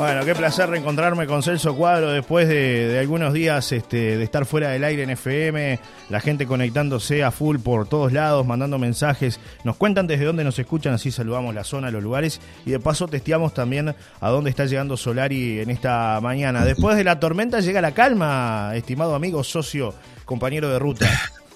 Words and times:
Bueno, 0.00 0.24
qué 0.24 0.34
placer 0.34 0.70
reencontrarme 0.70 1.26
con 1.26 1.42
Celso 1.42 1.76
Cuadro 1.76 2.10
después 2.10 2.48
de, 2.48 2.98
algunos 2.98 3.34
días 3.34 3.70
este, 3.70 4.16
de 4.16 4.24
estar 4.24 4.46
fuera 4.46 4.70
del 4.70 4.82
aire 4.82 5.02
en 5.02 5.10
FM, 5.10 5.78
la 6.08 6.20
gente 6.20 6.46
conectándose 6.46 7.22
a 7.22 7.30
full 7.30 7.58
por 7.58 7.86
todos 7.86 8.10
lados, 8.10 8.46
mandando 8.46 8.78
mensajes. 8.78 9.38
Nos 9.62 9.76
cuentan 9.76 10.06
desde 10.06 10.24
dónde 10.24 10.42
nos 10.42 10.58
escuchan, 10.58 10.94
así 10.94 11.10
saludamos 11.10 11.54
la 11.54 11.64
zona, 11.64 11.90
los 11.90 12.02
lugares 12.02 12.40
y 12.64 12.70
de 12.70 12.80
paso 12.80 13.08
testeamos 13.08 13.52
también 13.52 13.94
a 14.20 14.28
dónde 14.30 14.48
está 14.48 14.64
llegando 14.64 14.96
Solari 14.96 15.60
en 15.60 15.68
esta 15.68 16.18
mañana. 16.22 16.64
Después 16.64 16.96
de 16.96 17.04
la 17.04 17.20
tormenta 17.20 17.60
llega 17.60 17.82
la 17.82 17.92
calma, 17.92 18.72
estimado 18.74 19.14
amigo, 19.14 19.44
socio, 19.44 19.92
compañero 20.24 20.70
de 20.70 20.78
ruta. 20.78 21.10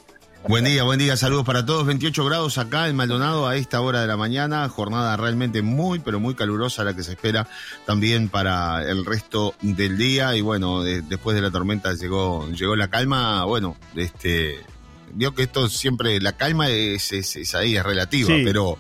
Buen 0.47 0.67
día, 0.67 0.83
buen 0.83 0.99
día, 0.99 1.17
saludos 1.17 1.47
para 1.47 1.65
todos. 1.65 1.87
28 1.87 2.23
grados 2.27 2.59
acá 2.59 2.89
en 2.89 2.97
Maldonado 2.97 3.49
a 3.49 3.57
esta 3.57 3.81
hora 3.81 4.03
de 4.03 4.07
la 4.07 4.19
mañana, 4.19 4.69
jornada 4.69 5.17
realmente 5.17 5.63
muy, 5.63 6.01
pero 6.01 6.21
muy 6.21 6.35
calurosa 6.35 6.85
la 6.85 6.95
que 6.95 7.03
se 7.03 7.13
espera 7.13 7.49
también 7.87 8.29
para 8.29 8.83
el 8.83 9.07
resto 9.07 9.55
del 9.63 9.97
día. 9.97 10.37
Y 10.37 10.43
bueno, 10.43 10.83
después 10.83 11.35
de 11.35 11.41
la 11.41 11.51
tormenta 11.51 11.95
llegó, 11.95 12.47
llegó 12.51 12.77
la 12.77 12.89
calma. 12.89 13.47
Bueno, 13.47 13.75
este, 13.97 14.61
vio 15.15 15.35
que 15.35 15.45
esto 15.45 15.71
siempre, 15.71 16.21
la 16.21 16.33
calma 16.33 16.69
es, 16.69 17.13
es, 17.13 17.55
ahí, 17.55 17.77
es 17.77 17.83
relativa, 17.83 18.35
pero 18.45 18.77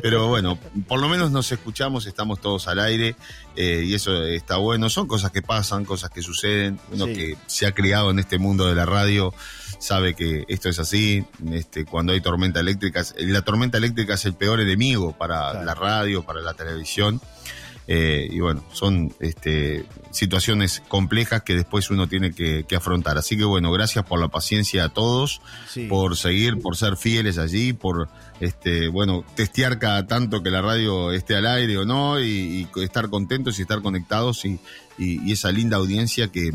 pero 0.00 0.28
bueno, 0.28 0.58
por 0.86 1.00
lo 1.00 1.08
menos 1.08 1.30
nos 1.30 1.50
escuchamos, 1.52 2.06
estamos 2.06 2.40
todos 2.40 2.68
al 2.68 2.78
aire 2.78 3.16
eh, 3.56 3.82
y 3.84 3.94
eso 3.94 4.24
está 4.24 4.56
bueno. 4.56 4.88
Son 4.88 5.06
cosas 5.06 5.30
que 5.30 5.42
pasan, 5.42 5.84
cosas 5.84 6.10
que 6.10 6.22
suceden. 6.22 6.78
Uno 6.92 7.06
que 7.06 7.36
se 7.46 7.66
ha 7.66 7.72
criado 7.72 8.10
en 8.10 8.18
este 8.18 8.38
mundo 8.38 8.66
de 8.66 8.74
la 8.74 8.86
radio 8.86 9.34
sabe 9.78 10.14
que 10.14 10.44
esto 10.48 10.68
es 10.68 10.78
así. 10.78 11.24
Este, 11.50 11.84
cuando 11.84 12.12
hay 12.12 12.20
tormenta 12.20 12.60
eléctrica, 12.60 13.04
la 13.18 13.42
tormenta 13.42 13.78
eléctrica 13.78 14.14
es 14.14 14.24
el 14.24 14.34
peor 14.34 14.60
enemigo 14.60 15.12
para 15.12 15.64
la 15.64 15.74
radio, 15.74 16.22
para 16.22 16.40
la 16.40 16.54
televisión. 16.54 17.20
Eh, 17.88 18.28
y 18.30 18.38
bueno, 18.38 18.64
son 18.72 19.12
este, 19.18 19.84
situaciones 20.10 20.82
complejas 20.86 21.42
que 21.42 21.54
después 21.54 21.90
uno 21.90 22.08
tiene 22.08 22.32
que, 22.32 22.64
afrontar. 22.76 23.18
Así 23.18 23.36
que 23.36 23.44
bueno, 23.44 23.70
gracias 23.72 24.04
por 24.04 24.20
la 24.20 24.28
paciencia 24.28 24.84
a 24.84 24.88
todos, 24.88 25.40
por 25.88 26.16
seguir, 26.16 26.58
por 26.60 26.76
ser 26.76 26.96
fieles 26.96 27.38
allí, 27.38 27.72
por 27.72 28.08
este, 28.40 28.88
bueno, 28.88 29.24
testear 29.34 29.78
cada 29.78 30.06
tanto 30.06 30.42
que 30.42 30.50
la 30.50 30.62
radio 30.62 31.12
esté 31.12 31.36
al 31.36 31.46
aire 31.46 31.76
o 31.78 31.84
no, 31.84 32.20
y, 32.20 32.68
estar 32.76 33.08
contentos 33.10 33.58
y 33.58 33.62
estar 33.62 33.82
conectados 33.82 34.44
y, 34.44 34.60
esa 35.32 35.50
linda 35.50 35.78
audiencia 35.78 36.28
que, 36.28 36.52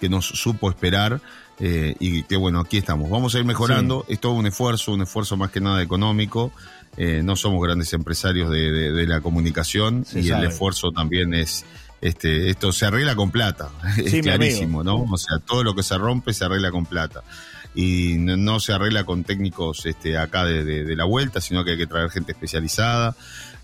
que 0.00 0.08
nos 0.08 0.26
supo 0.26 0.68
esperar. 0.68 1.20
Eh, 1.60 1.94
y 2.00 2.24
que 2.24 2.36
bueno, 2.36 2.60
aquí 2.60 2.78
estamos. 2.78 3.08
Vamos 3.08 3.34
a 3.34 3.38
ir 3.38 3.44
mejorando. 3.44 4.04
Es 4.08 4.18
todo 4.18 4.32
un 4.32 4.46
esfuerzo, 4.46 4.92
un 4.92 5.02
esfuerzo 5.02 5.36
más 5.36 5.50
que 5.50 5.60
nada 5.60 5.82
económico. 5.82 6.52
Eh, 6.96 7.22
no 7.24 7.34
somos 7.36 7.62
grandes 7.62 7.92
empresarios 7.92 8.50
de, 8.50 9.06
la 9.06 9.20
comunicación 9.20 10.06
y 10.14 10.30
el 10.30 10.44
esfuerzo 10.44 10.92
también 10.92 11.34
es, 11.34 11.64
este, 12.00 12.50
esto 12.50 12.72
se 12.72 12.86
arregla 12.86 13.16
con 13.16 13.30
plata, 13.30 13.70
es 13.96 14.22
clarísimo, 14.22 14.84
¿no? 14.84 15.02
O 15.02 15.18
sea, 15.18 15.38
todo 15.38 15.64
lo 15.64 15.74
que 15.74 15.82
se 15.82 15.98
rompe 15.98 16.32
se 16.32 16.44
arregla 16.44 16.70
con 16.70 16.86
plata. 16.86 17.22
Y 17.76 18.18
no, 18.18 18.60
se 18.60 18.72
arregla 18.72 19.02
con 19.02 19.24
técnicos 19.24 19.84
este, 19.84 20.16
acá 20.16 20.44
de, 20.44 20.94
la 20.94 21.04
vuelta, 21.04 21.40
sino 21.40 21.64
que 21.64 21.72
hay 21.72 21.76
que 21.76 21.88
traer 21.88 22.08
gente 22.08 22.30
especializada. 22.30 23.16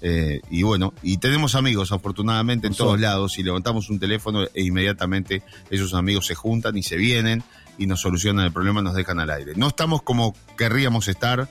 Eh, 0.03 0.41
y 0.51 0.65
bueno, 0.65 0.95
y 1.03 1.19
tenemos 1.19 1.55
amigos 1.55 1.93
afortunadamente 1.93 2.67
en 2.67 2.75
todos 2.75 2.99
lados 2.99 3.39
y 3.39 3.45
levantamos 3.45 3.89
un 3.89 4.01
teléfono 4.01 4.45
e 4.53 4.63
inmediatamente 4.65 5.43
esos 5.71 5.95
amigos 5.95 6.27
se 6.27 6.35
juntan 6.35 6.77
y 6.77 6.83
se 6.83 6.97
vienen 6.97 7.45
y 7.79 7.87
nos 7.87 8.01
solucionan 8.01 8.47
el 8.47 8.53
problema, 8.53 8.83
nos 8.83 8.95
dejan 8.95 9.21
al 9.21 9.31
aire. 9.31 9.53
No 9.57 9.69
estamos 9.69 10.03
como 10.03 10.35
querríamos 10.57 11.07
estar, 11.07 11.49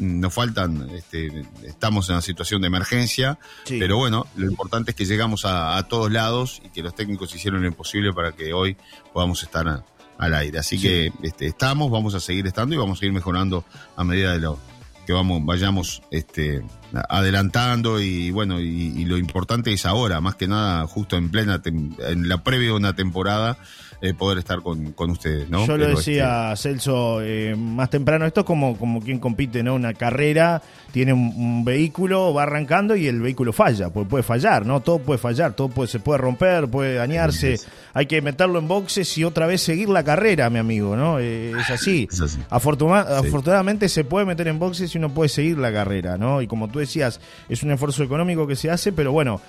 nos 0.00 0.32
faltan, 0.32 0.88
este, 0.94 1.44
estamos 1.64 2.08
en 2.08 2.14
una 2.14 2.22
situación 2.22 2.62
de 2.62 2.68
emergencia, 2.68 3.38
pero 3.66 3.98
bueno, 3.98 4.26
lo 4.34 4.50
importante 4.50 4.92
es 4.92 4.96
que 4.96 5.04
llegamos 5.04 5.44
a, 5.44 5.80
todos 5.88 6.10
lados 6.10 6.62
y 6.64 6.70
que 6.70 6.82
los 6.82 6.94
técnicos 6.94 7.34
hicieron 7.34 7.62
lo 7.62 7.68
imposible 7.68 8.12
para 8.12 8.32
que 8.32 8.52
hoy 8.52 8.76
podamos 9.12 9.42
estar 9.42 9.84
al 10.18 10.34
aire. 10.34 10.58
Así 10.58 10.80
que 10.80 11.12
este, 11.22 11.46
estamos, 11.46 11.90
vamos 11.90 12.14
a 12.14 12.20
seguir 12.20 12.46
estando 12.46 12.74
y 12.74 12.78
vamos 12.78 13.00
a 13.00 13.06
ir 13.06 13.12
mejorando 13.12 13.64
a 13.96 14.04
medida 14.04 14.32
de 14.32 14.40
lo 14.40 14.58
que 15.06 15.12
vamos, 15.12 15.44
vayamos 15.44 16.02
este, 16.10 16.62
adelantando 17.08 18.00
y 18.00 18.30
bueno, 18.30 18.60
y, 18.60 19.04
lo 19.04 19.18
importante 19.18 19.72
es 19.72 19.84
ahora, 19.84 20.20
más 20.20 20.36
que 20.36 20.48
nada, 20.48 20.86
justo 20.86 21.16
en 21.16 21.30
plena, 21.30 21.60
en 21.64 22.28
la 22.28 22.42
previa 22.42 22.68
de 22.68 22.74
una 22.74 22.94
temporada, 22.94 23.58
eh, 24.02 24.14
poder 24.14 24.38
estar 24.38 24.62
con, 24.62 24.92
con, 24.92 25.10
ustedes, 25.10 25.50
¿no? 25.50 25.66
Yo 25.66 25.76
lo 25.76 25.86
decía, 25.86 26.52
este, 26.52 26.70
Celso, 26.70 27.20
eh, 27.22 27.54
más 27.54 27.90
temprano, 27.90 28.24
esto 28.24 28.40
es 28.40 28.46
como, 28.46 28.78
como 28.78 29.00
quien 29.00 29.18
compite, 29.18 29.62
¿no? 29.62 29.74
Una 29.74 29.92
carrera, 29.92 30.62
tiene 30.90 31.12
un, 31.12 31.64
vehículo, 31.64 32.32
va 32.32 32.44
arrancando 32.44 32.96
y 32.96 33.06
el 33.06 33.20
vehículo 33.20 33.52
falla, 33.52 33.90
pues 33.90 34.08
puede 34.08 34.22
fallar, 34.22 34.64
¿no? 34.64 34.80
Todo 34.80 35.00
puede 35.00 35.18
fallar, 35.18 35.52
todo 35.52 35.68
puede, 35.68 35.88
se 35.88 36.00
puede 36.00 36.18
romper, 36.18 36.68
puede 36.68 36.94
dañarse, 36.94 37.60
hay 37.92 38.06
que 38.06 38.22
meterlo 38.22 38.58
en 38.58 38.68
boxes 38.68 39.18
y 39.18 39.24
otra 39.24 39.46
vez 39.46 39.60
seguir 39.60 39.90
la 39.90 40.02
carrera, 40.02 40.48
mi 40.48 40.58
amigo, 40.58 40.96
¿no? 40.96 41.18
Eh, 41.18 41.52
es 41.60 41.68
así. 41.68 42.08
Afortunadamente 42.48 43.90
se 43.90 44.04
puede 44.04 44.24
meter 44.24 44.48
en 44.48 44.58
boxes 44.58 44.94
y 44.94 44.98
uno 44.98 45.12
puede 45.12 45.28
seguir 45.28 45.58
la 45.58 45.72
carrera, 45.72 46.16
¿no? 46.16 46.40
Y 46.40 46.46
como 46.46 46.68
tú 46.68 46.78
decías, 46.78 47.20
es 47.50 47.62
un 47.62 47.70
esfuerzo 47.72 48.02
económico 48.02 48.46
que 48.46 48.56
se 48.56 48.70
hace, 48.70 48.92
pero 48.92 49.12
bueno, 49.12 49.42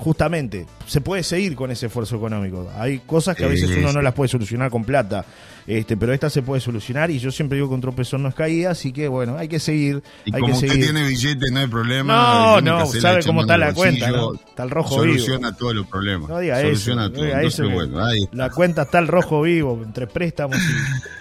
justamente, 0.00 0.66
se 0.86 1.02
puede 1.02 1.22
seguir 1.22 1.54
con 1.54 1.70
ese 1.70 1.86
esfuerzo 1.86 2.16
económico. 2.16 2.70
Hay 2.78 3.00
cosas 3.00 3.36
que 3.36 3.44
a 3.44 3.48
veces 3.48 3.70
uno 3.76 3.92
no 3.92 4.00
las 4.00 4.14
puede 4.14 4.28
solucionar 4.28 4.70
con 4.70 4.82
plata, 4.82 5.26
este, 5.66 5.94
pero 5.94 6.14
esta 6.14 6.30
se 6.30 6.40
puede 6.40 6.62
solucionar 6.62 7.10
y 7.10 7.18
yo 7.18 7.30
siempre 7.30 7.56
digo 7.56 7.68
que 7.68 7.74
un 7.74 7.82
tropezón 7.82 8.22
no 8.22 8.30
es 8.30 8.34
caída, 8.34 8.70
así 8.70 8.92
que 8.92 9.08
bueno, 9.08 9.36
hay 9.36 9.46
que 9.46 9.60
seguir. 9.60 10.02
Y 10.24 10.34
hay 10.34 10.40
como 10.40 10.46
que 10.46 10.52
usted 10.52 10.68
seguir. 10.68 10.84
tiene 10.86 11.06
billete, 11.06 11.50
no 11.50 11.60
hay 11.60 11.66
problema. 11.66 12.14
No, 12.14 12.60
no, 12.62 12.86
sabe 12.86 13.22
cómo 13.24 13.42
está 13.42 13.58
la 13.58 13.74
cuenta, 13.74 14.08
Está 14.48 14.62
el 14.62 14.70
rojo 14.70 15.02
vivo. 15.02 15.18
Soluciona 15.18 15.54
todos 15.54 15.74
los 15.74 15.86
problemas. 15.86 16.30
No 16.30 16.38
diga 16.38 16.62
soluciona 16.62 17.04
eso. 17.04 17.12
Todo. 17.12 17.24
eso 17.26 17.68
bueno, 17.68 18.00
la 18.32 18.48
cuenta 18.48 18.82
está 18.82 19.00
el 19.00 19.06
rojo 19.06 19.42
vivo, 19.42 19.82
entre 19.84 20.06
préstamos 20.06 20.56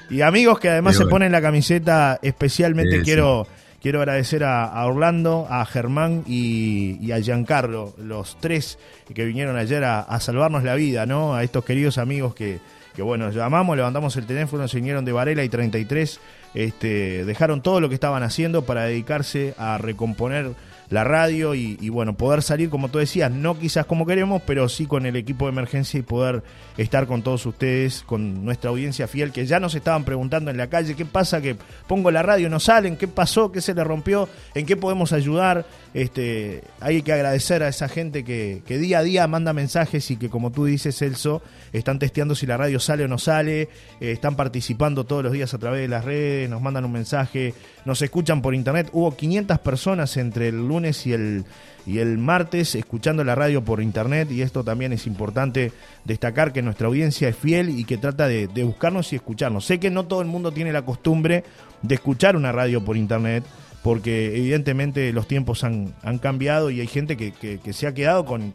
y, 0.10 0.22
amigos 0.22 0.58
que 0.58 0.70
además 0.70 0.96
se 0.98 1.06
ponen 1.06 1.34
la 1.34 1.42
camiseta, 1.42 2.18
especialmente 2.22 3.02
quiero... 3.02 3.46
Quiero 3.82 4.00
agradecer 4.00 4.44
a, 4.44 4.86
Orlando, 4.86 5.48
a 5.50 5.66
Germán 5.66 6.24
y, 6.28 7.12
a 7.12 7.22
Giancarlo, 7.22 7.94
los 7.98 8.38
tres 8.40 8.78
que 9.14 9.24
vinieron 9.24 9.56
ayer 9.56 9.86
a, 9.86 10.20
salvarnos 10.20 10.64
la 10.64 10.76
vida, 10.76 11.06
¿no? 11.06 11.34
A 11.34 11.44
estos 11.44 11.64
queridos 11.64 11.98
amigos 11.98 12.36
que, 12.36 12.60
que, 13.00 13.04
bueno, 13.04 13.32
llamamos, 13.32 13.78
levantamos 13.78 14.18
el 14.18 14.26
teléfono, 14.26 14.68
se 14.68 14.76
vinieron 14.76 15.06
de 15.06 15.14
Varela 15.14 15.42
y 15.46 15.48
33, 15.48 16.20
este, 16.54 17.24
dejaron 17.24 17.62
todo 17.62 17.80
lo 17.80 17.88
que 17.88 17.96
estaban 17.96 18.24
haciendo 18.24 18.66
para 18.66 18.84
dedicarse 18.84 19.54
a 19.58 19.78
recomponer 19.78 20.54
la 20.90 21.04
radio 21.04 21.54
y, 21.54 21.90
bueno, 21.90 22.18
poder 22.18 22.42
salir, 22.42 22.70
como 22.70 22.90
tú 22.90 22.98
decías, 22.98 23.32
no 23.32 23.60
quizás 23.60 23.86
como 23.86 24.08
queremos, 24.08 24.42
pero 24.46 24.68
sí 24.70 24.88
con 24.88 25.06
el 25.06 25.16
equipo 25.16 25.46
de 25.46 25.52
emergencia 25.52 26.00
y 26.00 26.04
poder 26.04 26.44
estar 26.78 27.06
con 27.06 27.22
todos 27.22 27.46
ustedes, 27.46 28.04
con 28.06 28.44
nuestra 28.44 28.72
audiencia 28.72 29.08
fiel, 29.08 29.32
que 29.32 29.46
ya 29.46 29.60
nos 29.60 29.76
estaban 29.76 30.04
preguntando 30.04 30.50
en 30.50 30.58
la 30.58 30.68
calle, 30.68 30.96
¿qué 30.96 31.06
pasa? 31.06 31.42
Que 31.42 31.56
pongo 31.88 32.10
la 32.10 32.24
radio, 32.24 32.50
no 32.50 32.60
salen, 32.60 32.98
¿qué 32.98 33.08
pasó? 33.08 33.52
¿Qué 33.52 33.62
se 33.62 33.76
le 33.76 33.84
rompió? 33.84 34.28
¿En 34.56 34.66
qué 34.66 34.76
podemos 34.76 35.14
ayudar? 35.14 35.68
Este, 35.94 36.64
hay 36.80 37.04
que 37.04 37.14
agradecer 37.14 37.62
a 37.62 37.68
esa 37.68 37.88
gente 37.88 38.24
que, 38.24 38.64
día 38.68 39.00
a 39.00 39.04
día 39.04 39.28
manda 39.28 39.54
mensajes 39.54 40.10
y 40.10 40.18
que, 40.18 40.30
como 40.30 40.52
tú 40.52 40.66
dices, 40.66 40.98
Celso, 40.98 41.44
están 41.72 42.00
testeando 42.00 42.34
si 42.34 42.48
la 42.48 42.58
radio 42.58 42.80
sale 42.90 43.04
o 43.04 43.08
no 43.08 43.20
sale, 43.20 43.62
eh, 43.62 43.70
están 44.00 44.36
participando 44.36 45.04
todos 45.04 45.22
los 45.24 45.32
días 45.32 45.54
a 45.54 45.60
través 45.60 45.82
de 45.82 45.88
las 45.88 46.04
redes, 46.04 46.50
nos 46.50 46.60
mandan 46.60 46.86
un 46.86 46.92
mensaje, 46.92 47.54
nos 47.86 48.02
escuchan 48.02 48.42
por 48.42 48.56
internet. 48.56 48.90
Hubo 48.94 49.16
500 49.16 49.60
personas 49.60 50.18
entre 50.18 50.48
el 50.48 50.68
lunes 50.68 51.06
y 51.06 51.14
el, 51.14 51.46
y 51.86 52.00
el 52.00 52.18
martes 52.18 52.74
escuchando 52.74 53.24
la 53.24 53.36
radio 53.36 53.64
por 53.64 53.84
internet 53.84 54.32
y 54.32 54.42
esto 54.42 54.64
también 54.64 54.92
es 54.92 55.06
importante 55.06 55.72
destacar 56.04 56.52
que 56.52 56.64
nuestra 56.64 56.88
audiencia 56.88 57.30
es 57.30 57.36
fiel 57.36 57.70
y 57.70 57.84
que 57.84 57.98
trata 57.98 58.28
de, 58.28 58.48
de 58.48 58.64
buscarnos 58.64 59.14
y 59.14 59.18
escucharnos. 59.18 59.66
Sé 59.66 59.80
que 59.80 59.92
no 59.92 60.08
todo 60.08 60.22
el 60.22 60.28
mundo 60.28 60.52
tiene 60.52 60.74
la 60.74 60.82
costumbre 60.82 61.44
de 61.84 61.94
escuchar 61.94 62.36
una 62.36 62.52
radio 62.52 62.84
por 62.84 62.98
internet 62.98 63.44
porque 63.84 64.36
evidentemente 64.36 65.14
los 65.14 65.28
tiempos 65.28 65.64
han, 65.64 65.94
cambiado 66.22 66.70
y 66.70 66.82
hay 66.82 66.88
gente 66.88 67.16
que, 67.16 67.74
se 67.74 67.88
ha 67.88 67.94
quedado 67.94 68.26
con, 68.26 68.52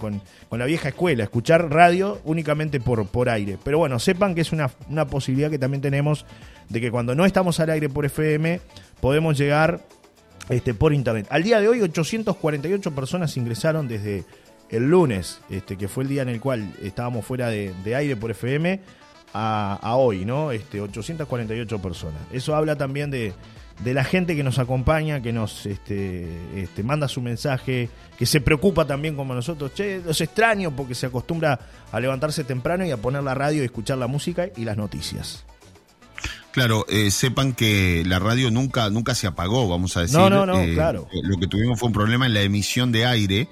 la 0.50 0.66
vieja 0.66 0.90
escuela, 0.90 1.24
escuchar 1.24 1.70
radio 1.70 2.20
únicamente 2.24 2.80
por, 2.80 3.06
por 3.06 3.28
aire. 3.28 3.58
Pero 3.64 3.78
bueno, 3.78 3.98
sepan 3.98 4.34
que 4.34 4.42
es 4.42 4.52
una, 4.52 4.70
una 4.88 5.06
posibilidad 5.06 5.50
que 5.50 5.58
también 5.58 5.80
tenemos 5.80 6.26
de 6.68 6.80
que 6.80 6.90
cuando 6.90 7.14
no 7.14 7.24
estamos 7.24 7.58
al 7.60 7.70
aire 7.70 7.88
por 7.88 8.04
FM 8.04 8.60
podemos 9.00 9.38
llegar 9.38 9.80
este, 10.50 10.74
por 10.74 10.92
internet. 10.92 11.26
Al 11.30 11.42
día 11.42 11.60
de 11.60 11.68
hoy 11.68 11.80
848 11.80 12.94
personas 12.94 13.36
ingresaron 13.36 13.88
desde 13.88 14.24
el 14.68 14.90
lunes, 14.90 15.40
este, 15.48 15.76
que 15.76 15.88
fue 15.88 16.04
el 16.04 16.10
día 16.10 16.22
en 16.22 16.28
el 16.28 16.40
cual 16.40 16.70
estábamos 16.82 17.24
fuera 17.24 17.48
de, 17.48 17.72
aire 17.94 18.16
por 18.16 18.30
FM, 18.30 18.80
a, 19.32 19.78
a, 19.82 19.96
hoy, 19.96 20.24
¿no? 20.24 20.52
Este, 20.52 20.80
848 20.80 21.80
personas. 21.80 22.20
Eso 22.32 22.54
habla 22.54 22.76
también 22.76 23.10
de, 23.10 23.32
de 23.82 23.94
la 23.94 24.04
gente 24.04 24.36
que 24.36 24.42
nos 24.42 24.58
acompaña, 24.58 25.20
que 25.20 25.32
nos 25.32 25.66
este, 25.66 26.28
este, 26.54 26.82
manda 26.82 27.08
su 27.08 27.20
mensaje, 27.20 27.88
que 28.16 28.26
se 28.26 28.40
preocupa 28.40 28.86
también 28.86 29.16
como 29.16 29.34
nosotros. 29.34 29.72
Che, 29.74 30.00
los 30.04 30.20
extraño 30.20 30.74
porque 30.74 30.94
se 30.94 31.06
acostumbra 31.06 31.58
a 31.90 32.00
levantarse 32.00 32.44
temprano 32.44 32.84
y 32.84 32.90
a 32.90 32.96
poner 32.96 33.22
la 33.22 33.34
radio 33.34 33.62
y 33.62 33.66
escuchar 33.66 33.98
la 33.98 34.06
música 34.06 34.48
y 34.56 34.64
las 34.64 34.76
noticias. 34.76 35.44
Claro, 36.54 36.86
eh, 36.88 37.10
sepan 37.10 37.52
que 37.52 38.04
la 38.06 38.20
radio 38.20 38.48
nunca, 38.52 38.88
nunca 38.88 39.16
se 39.16 39.26
apagó, 39.26 39.68
vamos 39.68 39.96
a 39.96 40.02
decir. 40.02 40.16
No, 40.16 40.30
no, 40.30 40.46
no, 40.46 40.60
eh, 40.60 40.74
claro. 40.74 41.08
Lo 41.24 41.36
que 41.36 41.48
tuvimos 41.48 41.80
fue 41.80 41.88
un 41.88 41.92
problema 41.92 42.26
en 42.26 42.34
la 42.34 42.42
emisión 42.42 42.92
de 42.92 43.06
aire, 43.06 43.48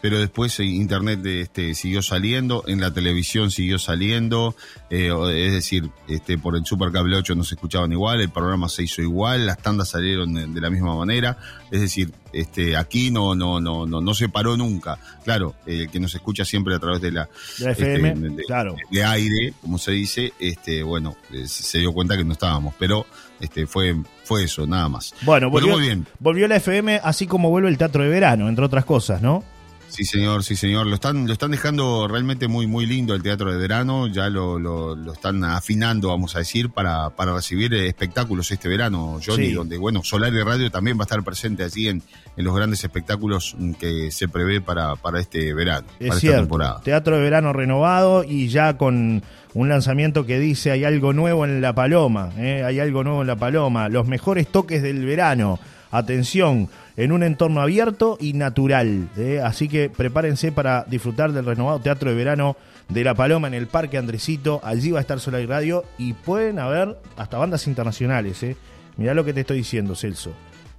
pero 0.00 0.18
después 0.18 0.58
internet 0.60 1.24
este, 1.24 1.74
siguió 1.74 2.02
saliendo, 2.02 2.64
en 2.66 2.80
la 2.80 2.92
televisión 2.92 3.50
siguió 3.50 3.78
saliendo, 3.78 4.54
eh, 4.90 5.10
es 5.34 5.52
decir, 5.52 5.90
este, 6.08 6.38
por 6.38 6.56
el 6.56 6.64
Supercable 6.64 7.16
8 7.16 7.34
no 7.34 7.44
se 7.44 7.54
escuchaban 7.54 7.92
igual, 7.92 8.20
el 8.20 8.30
programa 8.30 8.68
se 8.68 8.82
hizo 8.82 9.02
igual, 9.02 9.46
las 9.46 9.58
tandas 9.58 9.90
salieron 9.90 10.34
de, 10.34 10.60
la 10.60 10.70
misma 10.70 10.94
manera, 10.94 11.38
es 11.70 11.80
decir, 11.80 12.12
este, 12.32 12.76
aquí 12.76 13.10
no, 13.10 13.34
no, 13.34 13.60
no, 13.60 13.86
no, 13.86 14.00
no 14.00 14.14
se 14.14 14.28
paró 14.28 14.56
nunca. 14.56 14.98
Claro, 15.24 15.54
el 15.64 15.90
que 15.90 16.00
nos 16.00 16.14
escucha 16.14 16.44
siempre 16.44 16.74
a 16.74 16.78
través 16.78 17.00
de 17.00 17.12
la, 17.12 17.28
FM, 17.58 18.28
este, 18.28 18.42
claro. 18.44 18.76
de 18.90 19.04
aire, 19.04 19.54
como 19.60 19.78
se 19.78 19.92
dice, 19.92 20.32
este, 20.38 20.82
bueno, 20.82 21.16
eh, 21.32 21.46
se 21.46 21.78
dio 21.78 21.92
cuenta 21.92 22.16
que 22.16 22.24
no 22.24 22.32
estábamos, 22.32 22.74
pero 22.78 23.06
este, 23.40 23.66
fue, 23.66 23.96
fue 24.24 24.44
eso, 24.44 24.66
nada 24.66 24.88
más. 24.88 25.14
Bueno, 25.22 25.50
volvió, 25.50 25.78
bien. 25.78 26.06
volvió 26.18 26.46
la 26.48 26.56
FM 26.56 27.00
así 27.02 27.26
como 27.26 27.50
vuelve 27.50 27.68
el 27.68 27.78
teatro 27.78 28.02
de 28.02 28.08
verano, 28.08 28.48
entre 28.48 28.64
otras 28.64 28.84
cosas, 28.84 29.22
¿no? 29.22 29.44
Sí, 29.88 30.04
señor, 30.04 30.44
sí, 30.44 30.56
señor. 30.56 30.86
Lo 30.86 30.94
están, 30.94 31.26
lo 31.26 31.32
están 31.32 31.50
dejando 31.50 32.06
realmente 32.08 32.48
muy, 32.48 32.66
muy 32.66 32.86
lindo 32.86 33.14
el 33.14 33.22
teatro 33.22 33.50
de 33.50 33.58
verano. 33.58 34.08
Ya 34.08 34.28
lo, 34.28 34.58
lo, 34.58 35.12
están 35.12 35.42
afinando, 35.44 36.08
vamos 36.08 36.36
a 36.36 36.40
decir, 36.40 36.70
para, 36.70 37.10
para 37.10 37.34
recibir 37.34 37.72
espectáculos 37.74 38.50
este 38.50 38.68
verano, 38.68 39.18
Johnny, 39.24 39.52
donde, 39.52 39.78
bueno, 39.78 40.02
Solar 40.04 40.32
y 40.32 40.42
Radio 40.42 40.70
también 40.70 40.98
va 40.98 41.02
a 41.02 41.04
estar 41.04 41.22
presente 41.22 41.64
allí 41.64 41.88
en, 41.88 42.02
en 42.36 42.44
los 42.44 42.54
grandes 42.54 42.84
espectáculos 42.84 43.56
que 43.78 44.10
se 44.10 44.28
prevé 44.28 44.60
para, 44.60 44.96
para 44.96 45.20
este 45.20 45.54
verano, 45.54 45.86
es 45.98 46.08
para 46.08 46.20
cierto. 46.20 46.36
esta 46.36 46.42
temporada. 46.42 46.80
Teatro 46.82 47.16
de 47.16 47.22
verano 47.22 47.52
renovado 47.52 48.24
y 48.24 48.48
ya 48.48 48.76
con 48.76 49.22
un 49.54 49.68
lanzamiento 49.68 50.26
que 50.26 50.38
dice 50.38 50.70
hay 50.70 50.84
algo 50.84 51.12
nuevo 51.12 51.44
en 51.44 51.60
La 51.60 51.74
Paloma, 51.74 52.32
¿eh? 52.36 52.62
hay 52.64 52.78
algo 52.80 53.04
nuevo 53.04 53.22
en 53.22 53.26
La 53.26 53.36
Paloma, 53.36 53.88
los 53.88 54.06
mejores 54.06 54.48
toques 54.48 54.82
del 54.82 55.04
verano. 55.04 55.58
Atención, 55.96 56.68
en 56.96 57.12
un 57.12 57.22
entorno 57.22 57.60
abierto 57.60 58.18
y 58.20 58.32
natural. 58.34 59.08
¿eh? 59.16 59.40
Así 59.42 59.68
que 59.68 59.88
prepárense 59.88 60.52
para 60.52 60.84
disfrutar 60.84 61.32
del 61.32 61.46
renovado 61.46 61.80
Teatro 61.80 62.10
de 62.10 62.16
Verano 62.16 62.56
de 62.88 63.02
La 63.02 63.14
Paloma 63.14 63.48
en 63.48 63.54
el 63.54 63.66
Parque 63.66 63.98
Andresito. 63.98 64.60
Allí 64.62 64.90
va 64.90 64.98
a 64.98 65.00
estar 65.00 65.20
Solar 65.20 65.40
y 65.40 65.46
Radio 65.46 65.84
y 65.98 66.12
pueden 66.12 66.58
haber 66.58 66.98
hasta 67.16 67.38
bandas 67.38 67.66
internacionales. 67.66 68.42
¿eh? 68.42 68.56
Mirá 68.96 69.14
lo 69.14 69.24
que 69.24 69.32
te 69.32 69.40
estoy 69.40 69.58
diciendo, 69.58 69.94
Celso. 69.94 70.32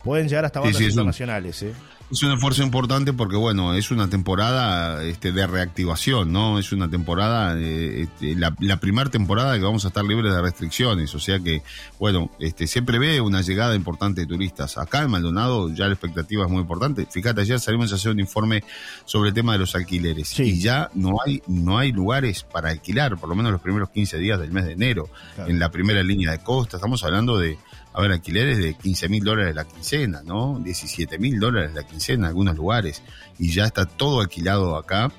Pueden 0.07 0.29
llegar 0.29 0.45
hasta 0.45 0.61
bandas 0.61 0.79
internacionales. 0.79 1.61
¿eh? 1.63 1.73
Es 2.09 2.23
un 2.23 2.31
esfuerzo 2.31 2.63
importante 2.63 3.11
porque, 3.11 3.35
bueno, 3.35 3.73
es 3.73 3.91
una 3.91 4.09
temporada 4.09 5.03
este, 5.03 5.33
de 5.33 5.45
reactivación, 5.45 6.31
¿no? 6.31 6.57
Es 6.57 6.71
una 6.71 6.89
temporada, 6.89 7.59
eh, 7.59 8.03
este, 8.03 8.33
la, 8.35 8.77
primera 8.79 9.09
temporada 9.09 9.57
que 9.57 9.65
vamos 9.65 9.83
a 9.83 9.89
estar 9.89 10.05
libres 10.05 10.33
de 10.33 10.41
restricciones, 10.41 11.13
o 11.13 11.19
sea 11.19 11.41
que, 11.41 11.61
bueno, 11.99 12.31
este, 12.39 12.65
se 12.67 12.81
prevé 12.81 13.19
una 13.19 13.41
llegada 13.41 13.75
importante 13.75 14.21
de 14.21 14.27
turistas. 14.27 14.77
Acá 14.77 15.01
en 15.01 15.11
Maldonado 15.11 15.69
ya 15.73 15.87
la 15.87 15.93
expectativa 15.95 16.45
es 16.45 16.49
muy 16.49 16.61
importante. 16.61 17.05
Fíjate, 17.11 17.41
ayer 17.41 17.59
salimos 17.59 17.91
a 17.91 17.95
hacer 17.95 18.13
un 18.13 18.21
informe 18.21 18.63
sobre 19.03 19.27
el 19.27 19.35
tema 19.35 19.51
de 19.51 19.59
los 19.59 19.75
alquileres 19.75 20.39
y 20.39 20.61
ya 20.61 20.89
no 20.93 21.17
hay, 21.25 21.41
no 21.47 21.77
hay 21.77 21.91
lugares 21.91 22.43
para 22.43 22.69
alquilar, 22.69 23.17
por 23.17 23.27
lo 23.27 23.35
menos 23.35 23.51
los 23.51 23.59
primeros 23.59 23.89
15 23.89 24.17
días 24.17 24.39
del 24.39 24.53
mes 24.53 24.63
de 24.63 24.71
enero, 24.71 25.09
en 25.45 25.59
la 25.59 25.69
primera 25.69 26.01
línea 26.01 26.31
de 26.31 26.39
costa. 26.39 26.77
Estamos 26.77 27.03
hablando 27.03 27.37
de 27.37 27.57
a 27.97 28.01
ver, 28.01 28.11
alquileres 28.11 28.59
de 28.59 28.75
15 28.75 29.09
mil 29.09 29.23
dólares 29.23 29.55
la 29.55 29.65
quincena, 29.65 30.21
¿no? 30.23 30.59
17 30.63 31.17
mil 31.17 31.39
dólares 31.39 31.71
la 31.73 31.81
quincena 31.81 32.19
en 32.19 32.25
algunos 32.25 32.55
lugares. 32.55 33.01
Y 33.39 33.49
ya 33.49 33.65
está 33.65 33.87
todo 33.87 34.21
alquilado 34.21 34.77
acá. 34.77 35.11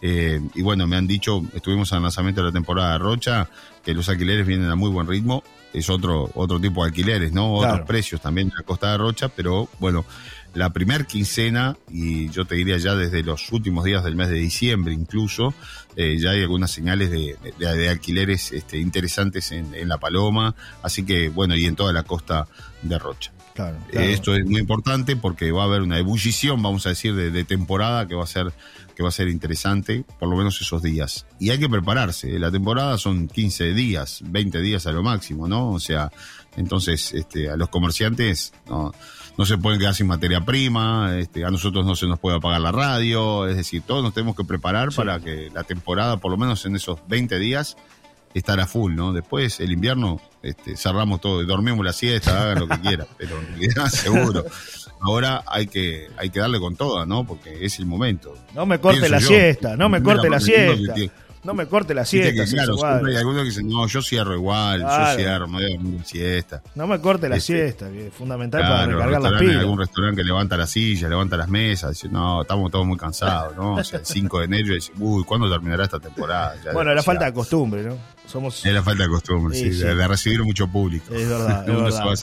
Eh, 0.00 0.40
y 0.54 0.62
bueno, 0.62 0.86
me 0.86 0.96
han 0.96 1.08
dicho, 1.08 1.42
estuvimos 1.52 1.90
en 1.90 1.96
el 1.96 2.02
lanzamiento 2.04 2.40
de 2.40 2.46
la 2.46 2.52
temporada 2.52 2.92
de 2.92 2.98
Rocha, 2.98 3.50
que 3.82 3.94
los 3.94 4.08
alquileres 4.08 4.46
vienen 4.46 4.70
a 4.70 4.76
muy 4.76 4.90
buen 4.90 5.08
ritmo. 5.08 5.42
Es 5.72 5.90
otro, 5.90 6.30
otro 6.34 6.60
tipo 6.60 6.84
de 6.84 6.90
alquileres, 6.90 7.32
¿no? 7.32 7.52
Otros 7.52 7.80
precios 7.80 8.20
también 8.20 8.46
en 8.46 8.54
la 8.56 8.62
costa 8.62 8.92
de 8.92 8.98
Rocha, 8.98 9.28
pero 9.28 9.68
bueno, 9.80 10.04
la 10.54 10.70
primer 10.70 11.06
quincena, 11.06 11.76
y 11.90 12.28
yo 12.30 12.44
te 12.44 12.54
diría 12.54 12.78
ya 12.78 12.94
desde 12.94 13.24
los 13.24 13.50
últimos 13.50 13.84
días 13.84 14.04
del 14.04 14.14
mes 14.14 14.28
de 14.28 14.36
diciembre 14.36 14.94
incluso, 14.94 15.52
eh, 16.00 16.16
ya 16.18 16.30
hay 16.30 16.40
algunas 16.40 16.70
señales 16.70 17.10
de, 17.10 17.36
de, 17.58 17.88
alquileres 17.90 18.52
este, 18.52 18.78
interesantes 18.78 19.52
en, 19.52 19.74
en, 19.74 19.86
La 19.86 19.98
Paloma, 19.98 20.54
así 20.82 21.04
que 21.04 21.28
bueno, 21.28 21.54
y 21.54 21.66
en 21.66 21.76
toda 21.76 21.92
la 21.92 22.04
costa 22.04 22.48
de 22.80 22.98
Rocha. 22.98 23.32
Claro, 23.54 23.76
eh, 23.92 24.12
esto 24.14 24.34
es 24.34 24.46
muy 24.46 24.60
importante 24.60 25.14
porque 25.14 25.52
va 25.52 25.64
a 25.64 25.66
haber 25.66 25.82
una 25.82 25.98
ebullición, 25.98 26.62
vamos 26.62 26.86
a 26.86 26.88
decir, 26.88 27.14
de, 27.14 27.30
de, 27.30 27.44
temporada 27.44 28.08
que 28.08 28.14
va 28.14 28.24
a 28.24 28.26
ser 28.26 28.50
que 28.96 29.02
va 29.02 29.10
a 29.10 29.12
ser 29.12 29.28
interesante, 29.28 30.04
por 30.18 30.30
lo 30.30 30.36
menos 30.36 30.58
esos 30.62 30.82
días. 30.82 31.26
Y 31.38 31.50
hay 31.50 31.58
que 31.58 31.68
prepararse. 31.68 32.38
La 32.38 32.50
temporada 32.50 32.96
son 32.96 33.28
15 33.28 33.74
días, 33.74 34.20
20 34.24 34.58
días 34.60 34.86
a 34.86 34.92
lo 34.92 35.02
máximo, 35.02 35.48
¿no? 35.48 35.70
O 35.70 35.80
sea, 35.80 36.10
entonces 36.56 37.12
este, 37.12 37.50
a 37.50 37.56
los 37.56 37.68
comerciantes 37.68 38.54
no, 38.68 38.92
no 39.36 39.46
se 39.46 39.58
pueden 39.58 39.78
quedar 39.78 39.94
sin 39.94 40.06
materia 40.06 40.40
prima, 40.40 41.16
este, 41.18 41.44
a 41.44 41.50
nosotros 41.50 41.86
no 41.86 41.96
se 41.96 42.06
nos 42.06 42.18
puede 42.18 42.36
apagar 42.36 42.60
la 42.60 42.72
radio, 42.72 43.46
es 43.46 43.56
decir, 43.56 43.82
todos 43.82 44.02
nos 44.02 44.14
tenemos 44.14 44.36
que 44.36 44.44
preparar 44.44 44.92
para 44.94 45.20
que 45.20 45.50
la 45.54 45.64
temporada, 45.64 46.18
por 46.18 46.30
lo 46.30 46.36
menos 46.36 46.64
en 46.66 46.76
esos 46.76 46.98
20 47.08 47.38
días, 47.38 47.76
estará 48.34 48.66
full, 48.66 48.94
¿no? 48.94 49.12
Después 49.12 49.60
el 49.60 49.72
invierno 49.72 50.20
este, 50.42 50.76
cerramos 50.76 51.20
todo, 51.20 51.44
dormimos 51.44 51.84
la 51.84 51.92
siesta, 51.92 52.42
hagan 52.42 52.60
lo 52.60 52.68
que 52.68 52.80
quieran, 52.80 53.06
pero 53.18 53.36
seguro. 53.88 54.44
Ahora 55.00 55.42
hay 55.46 55.66
que, 55.66 56.08
hay 56.16 56.30
que 56.30 56.40
darle 56.40 56.60
con 56.60 56.76
toda, 56.76 57.06
¿no? 57.06 57.26
Porque 57.26 57.64
es 57.64 57.78
el 57.78 57.86
momento. 57.86 58.34
No 58.54 58.66
me 58.66 58.78
corte 58.78 59.08
la 59.08 59.20
siesta, 59.20 59.76
no 59.76 59.88
me 59.88 60.02
corte 60.02 60.28
la 60.28 60.40
siesta. 60.40 60.94
No 61.42 61.54
me 61.54 61.66
corte 61.66 61.94
la 61.94 62.04
siesta. 62.04 62.44
claro, 62.76 63.06
hay 63.06 63.16
algunos 63.16 63.42
que 63.42 63.48
dicen, 63.48 63.68
no, 63.68 63.86
yo 63.86 64.02
cierro 64.02 64.34
igual, 64.34 64.80
yo 64.80 65.16
cierro, 65.16 65.48
me 65.48 65.54
voy 65.54 65.72
a 65.72 65.76
dormir 65.76 66.04
siesta. 66.04 66.62
No 66.74 66.86
me 66.86 67.00
corte 67.00 67.28
la 67.28 67.36
este, 67.36 67.54
siesta, 67.54 67.90
que 67.90 68.08
es 68.08 68.14
fundamental 68.14 68.60
para 68.62 68.86
recargar 68.86 69.22
las 69.22 69.40
pilas. 69.40 69.54
Hay 69.54 69.60
algún 69.60 69.78
restaurante 69.78 70.20
que 70.20 70.26
levanta 70.26 70.56
la 70.56 70.66
silla, 70.66 71.08
levanta 71.08 71.36
las 71.36 71.48
mesas, 71.48 71.90
dice, 71.90 72.08
no, 72.08 72.42
estamos 72.42 72.70
todos 72.70 72.86
muy 72.86 72.96
cansados, 72.96 73.56
¿no? 73.56 73.74
O 73.74 73.84
sea, 73.84 74.00
el 74.00 74.06
5 74.06 74.38
de 74.38 74.44
enero 74.44 74.74
dice, 74.74 74.92
uy, 74.98 75.24
¿cuándo 75.24 75.50
terminará 75.50 75.84
esta 75.84 75.98
temporada? 75.98 76.54
bueno, 76.72 76.94
la 76.94 77.02
falta 77.02 77.24
de 77.24 77.32
costumbre, 77.32 77.82
¿no? 77.82 77.96
Somos... 78.30 78.64
Es 78.64 78.72
la 78.72 78.82
falta 78.82 79.02
de 79.02 79.08
costumbre, 79.08 79.56
sí, 79.56 79.70
De, 79.70 80.06
recibir 80.06 80.42
mucho 80.44 80.68
público. 80.68 81.12
Es 81.12 81.28
verdad. 81.28 81.68
Uno 81.68 81.90
se 81.90 81.98
va 81.98 82.12
a 82.12 82.14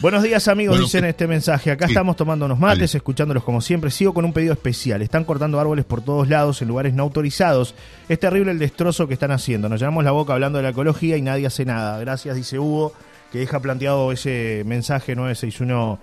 Buenos 0.00 0.22
días 0.22 0.46
amigos, 0.48 0.78
dicen 0.78 1.06
este 1.06 1.26
mensaje. 1.26 1.70
Acá 1.70 1.86
estamos 1.86 2.16
tomando 2.16 2.44
unos 2.44 2.58
mates, 2.58 2.94
escuchándolos 2.94 3.42
como 3.42 3.62
siempre. 3.62 3.90
Sigo 3.90 4.12
con 4.12 4.26
un 4.26 4.34
pedido 4.34 4.52
especial. 4.52 5.00
Están 5.00 5.24
cortando 5.24 5.58
árboles 5.58 5.86
por 5.86 6.02
todos 6.02 6.28
lados 6.28 6.60
en 6.60 6.68
lugares 6.68 6.92
no 6.92 7.04
autorizados. 7.04 7.74
Es 8.08 8.20
terrible 8.20 8.50
el 8.50 8.58
destrozo 8.58 9.08
que 9.08 9.14
están 9.14 9.30
haciendo. 9.30 9.70
Nos 9.70 9.80
llenamos 9.80 10.04
la 10.04 10.10
boca 10.10 10.34
hablando 10.34 10.58
de 10.58 10.64
la 10.64 10.70
ecología 10.70 11.16
y 11.16 11.22
nadie 11.22 11.46
hace 11.46 11.64
nada. 11.64 11.98
Gracias, 11.98 12.36
dice 12.36 12.58
Hugo, 12.58 12.92
que 13.32 13.38
deja 13.38 13.60
planteado 13.60 14.12
ese 14.12 14.62
mensaje 14.66 15.16
961-9, 15.16 15.98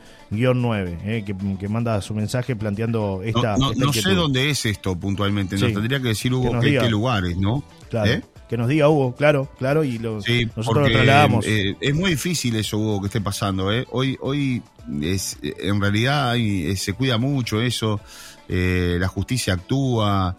eh, 1.06 1.24
que, 1.60 1.68
manda 1.68 2.02
su 2.02 2.16
mensaje 2.16 2.56
planteando 2.56 3.22
esta... 3.24 3.58
No, 3.58 3.74
no, 3.74 3.94
sé 3.94 4.16
dónde 4.16 4.50
es 4.50 4.66
esto 4.66 4.96
puntualmente. 4.98 5.56
Nos 5.58 5.72
tendría 5.72 6.00
que 6.00 6.08
decir 6.08 6.34
Hugo 6.34 6.60
qué 6.60 6.90
lugares, 6.90 7.38
¿no? 7.38 7.64
Claro. 7.90 8.12
¿Eh? 8.12 8.24
Que 8.50 8.58
nos 8.58 8.68
diga 8.68 8.90
Hugo, 8.90 9.16
claro, 9.16 9.48
claro, 9.60 9.84
y 9.84 10.00
nosotros 10.00 10.90
lo 10.90 10.92
trasladamos. 10.92 11.46
Eh, 11.46 11.76
es 11.80 11.94
muy 11.94 12.12
difícil 12.12 12.56
eso, 12.56 12.80
Hugo, 12.80 13.02
que 13.02 13.06
esté 13.06 13.22
pasando. 13.22 13.72
¿eh? 13.72 13.86
Hoy, 13.92 14.18
hoy 14.22 14.64
es, 15.04 15.38
en 15.44 15.80
realidad 15.80 16.36
eh, 16.36 16.76
se 16.76 16.94
cuida 16.94 17.20
mucho 17.20 17.62
eso, 17.62 18.02
eh, 18.48 18.98
la 19.00 19.08
justicia 19.08 19.54
actúa. 19.54 20.36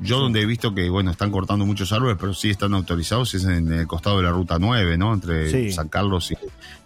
yo 0.00 0.18
donde 0.18 0.40
he 0.40 0.46
visto 0.46 0.74
que, 0.74 0.90
bueno, 0.90 1.12
están 1.12 1.30
cortando 1.30 1.64
muchos 1.64 1.92
árboles, 1.92 2.16
pero 2.20 2.34
sí 2.34 2.50
están 2.50 2.74
autorizados, 2.74 3.32
es 3.34 3.44
en 3.44 3.72
el 3.72 3.86
costado 3.86 4.16
de 4.16 4.24
la 4.24 4.32
ruta 4.32 4.56
9, 4.58 4.98
¿no? 4.98 5.14
Entre 5.14 5.70
San 5.70 5.88
Carlos 5.88 6.32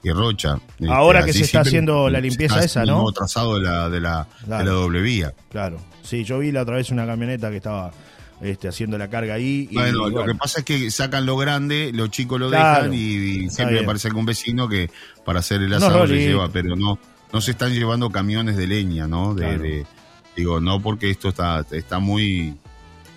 y, 0.03 0.11
Rocha. 0.11 0.59
Ahora 0.91 1.21
este, 1.21 1.33
que 1.33 1.39
se 1.39 1.45
está 1.45 1.61
haciendo 1.61 2.11
la 2.11 2.21
limpieza 2.21 2.63
esa, 2.63 2.85
¿no? 2.85 3.09
El 3.09 3.15
trazado 3.15 3.59
de 3.59 3.63
la, 3.63 3.89
de 3.89 4.01
la, 4.03 4.29
de 4.43 4.63
la 4.63 4.71
doble 4.73 5.01
vía. 5.01 5.33
Claro, 5.51 5.79
sí, 6.03 6.23
yo 6.23 6.39
vi 6.39 6.53
la 6.53 6.63
otra 6.63 6.77
vez 6.77 6.91
una 6.91 7.07
camioneta 7.07 7.49
que 7.49 7.57
estaba 7.57 7.91
este, 8.41 8.69
haciendo 8.69 8.99
la 8.99 9.09
carga 9.09 9.35
ahí. 9.35 9.69
bueno, 9.73 10.09
lo 10.09 10.25
que 10.25 10.35
pasa 10.35 10.61
es 10.61 10.65
que 10.65 10.91
sacan 10.91 11.27
lo 11.27 11.37
grande, 11.37 11.91
los 11.93 12.11
chicos 12.11 12.39
lo 12.39 12.51
dejan 12.51 12.93
y, 12.93 13.49
siempre 13.51 13.81
aparece 13.81 14.09
algún 14.09 14.27
vecino 14.27 14.69
que 14.69 14.91
para 15.25 15.41
hacer 15.41 15.63
el 15.63 15.73
asado 15.73 16.07
se 16.07 16.17
lleva, 16.17 16.49
pero 16.51 16.77
no 16.77 16.99
no 17.33 17.41
se 17.41 17.51
están 17.53 17.73
llevando 17.73 18.11
camiones 18.11 18.57
de 18.57 18.67
leña, 18.67 19.07
¿no? 19.07 19.35
De, 19.35 19.85
digo, 20.37 20.61
no 20.61 20.81
porque 20.81 21.11
esto 21.11 21.29
está 21.31 21.65
está 21.71 21.99
muy 21.99 22.57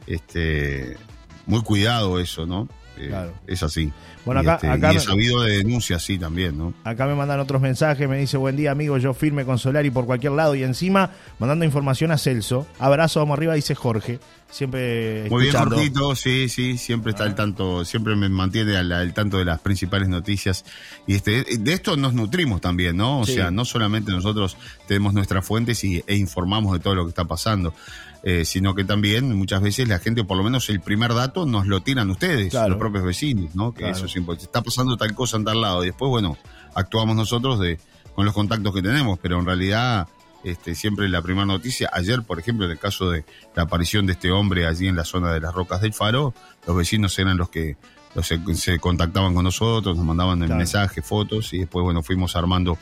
este 0.07 0.97
muy 1.45 1.61
cuidado 1.61 2.19
eso, 2.19 2.45
¿no? 2.45 2.67
Eh, 2.97 3.31
es 3.47 3.63
así. 3.63 3.91
Bueno, 4.29 4.41
acá, 4.41 4.55
este, 4.55 4.67
acá 4.69 4.93
y 4.93 4.97
he 4.97 4.99
sabido 4.99 5.41
de 5.41 5.57
denuncias, 5.57 6.03
sí, 6.03 6.19
también, 6.19 6.55
¿no? 6.55 6.71
Acá 6.83 7.07
me 7.07 7.15
mandan 7.15 7.39
otros 7.39 7.59
mensajes, 7.59 8.07
me 8.07 8.19
dice, 8.19 8.37
buen 8.37 8.55
día, 8.55 8.69
amigo, 8.69 8.99
yo 8.99 9.15
firme 9.15 9.43
con 9.43 9.57
Solari 9.57 9.89
por 9.89 10.05
cualquier 10.05 10.33
lado 10.33 10.53
y 10.53 10.61
encima 10.61 11.09
mandando 11.39 11.65
información 11.65 12.11
a 12.11 12.17
Celso. 12.19 12.67
Abrazo, 12.77 13.21
vamos 13.21 13.39
arriba, 13.39 13.55
dice 13.55 13.73
Jorge. 13.73 14.19
Siempre 14.51 15.27
Muy 15.31 15.43
bien, 15.43 15.55
Jorgito, 15.55 16.15
sí, 16.15 16.47
sí, 16.47 16.77
siempre 16.77 17.11
está 17.11 17.23
al 17.23 17.33
tanto, 17.33 17.83
siempre 17.85 18.15
me 18.15 18.29
mantiene 18.29 18.77
al, 18.77 19.13
tanto 19.15 19.39
de 19.39 19.45
las 19.45 19.61
principales 19.61 20.09
noticias. 20.09 20.63
Y 21.07 21.15
este, 21.15 21.43
de 21.57 21.73
esto 21.73 21.97
nos 21.97 22.13
nutrimos 22.13 22.61
también, 22.61 22.97
¿no? 22.97 23.21
O 23.21 23.25
sea, 23.25 23.49
no 23.49 23.65
solamente 23.65 24.11
nosotros 24.11 24.57
tenemos 24.87 25.15
nuestras 25.15 25.43
fuentes 25.43 25.83
y, 25.83 26.03
e 26.05 26.15
informamos 26.15 26.73
de 26.73 26.79
todo 26.79 26.93
lo 26.93 27.05
que 27.05 27.09
está 27.09 27.25
pasando. 27.25 27.73
Eh, 28.21 28.43
sino 28.43 28.75
que 28.75 28.83
también 28.83 29.33
muchas 29.33 29.61
veces 29.61 29.87
la 29.87 29.97
gente, 29.97 30.25
por 30.25 30.35
lo 30.35 30.43
menos 30.43 30.69
el 30.69 30.81
primer 30.81 31.13
dato, 31.13 31.45
nos 31.45 31.67
lo 31.67 31.81
tiran 31.81 32.09
ustedes, 32.09 32.53
los 32.53 32.77
propios 32.77 33.05
vecinos, 33.05 33.55
¿no? 33.55 33.73
Que 33.73 33.89
eso 33.89 34.07
es 34.07 34.15
importante. 34.19 34.45
Está 34.45 34.61
pasando 34.61 34.97
tal 34.97 35.13
cosa 35.15 35.37
en 35.37 35.45
tal 35.45 35.61
lado 35.61 35.83
y 35.83 35.87
después, 35.87 36.09
bueno, 36.09 36.37
actuamos 36.75 37.15
nosotros 37.15 37.59
de, 37.59 37.79
con 38.13 38.25
los 38.25 38.33
contactos 38.33 38.73
que 38.73 38.81
tenemos, 38.81 39.19
pero 39.19 39.39
en 39.39 39.45
realidad 39.45 40.07
este, 40.43 40.75
siempre 40.75 41.09
la 41.09 41.21
primera 41.21 41.45
noticia. 41.45 41.89
Ayer, 41.91 42.23
por 42.23 42.39
ejemplo, 42.39 42.65
en 42.65 42.71
el 42.71 42.79
caso 42.79 43.09
de 43.09 43.25
la 43.55 43.63
aparición 43.63 44.05
de 44.05 44.13
este 44.13 44.31
hombre 44.31 44.67
allí 44.67 44.87
en 44.87 44.95
la 44.95 45.05
zona 45.05 45.33
de 45.33 45.41
las 45.41 45.53
rocas 45.53 45.81
del 45.81 45.93
faro, 45.93 46.33
los 46.65 46.75
vecinos 46.75 47.17
eran 47.19 47.37
los 47.37 47.49
que 47.49 47.77
se, 48.21 48.79
contactaban 48.79 49.33
con 49.33 49.43
nosotros, 49.43 49.95
nos 49.95 50.05
mandaban 50.05 50.39
mensajes, 50.39 51.05
fotos 51.05 51.53
y 51.53 51.59
después, 51.59 51.83
bueno, 51.83 52.01
fuimos 52.03 52.35
armando 52.35 52.77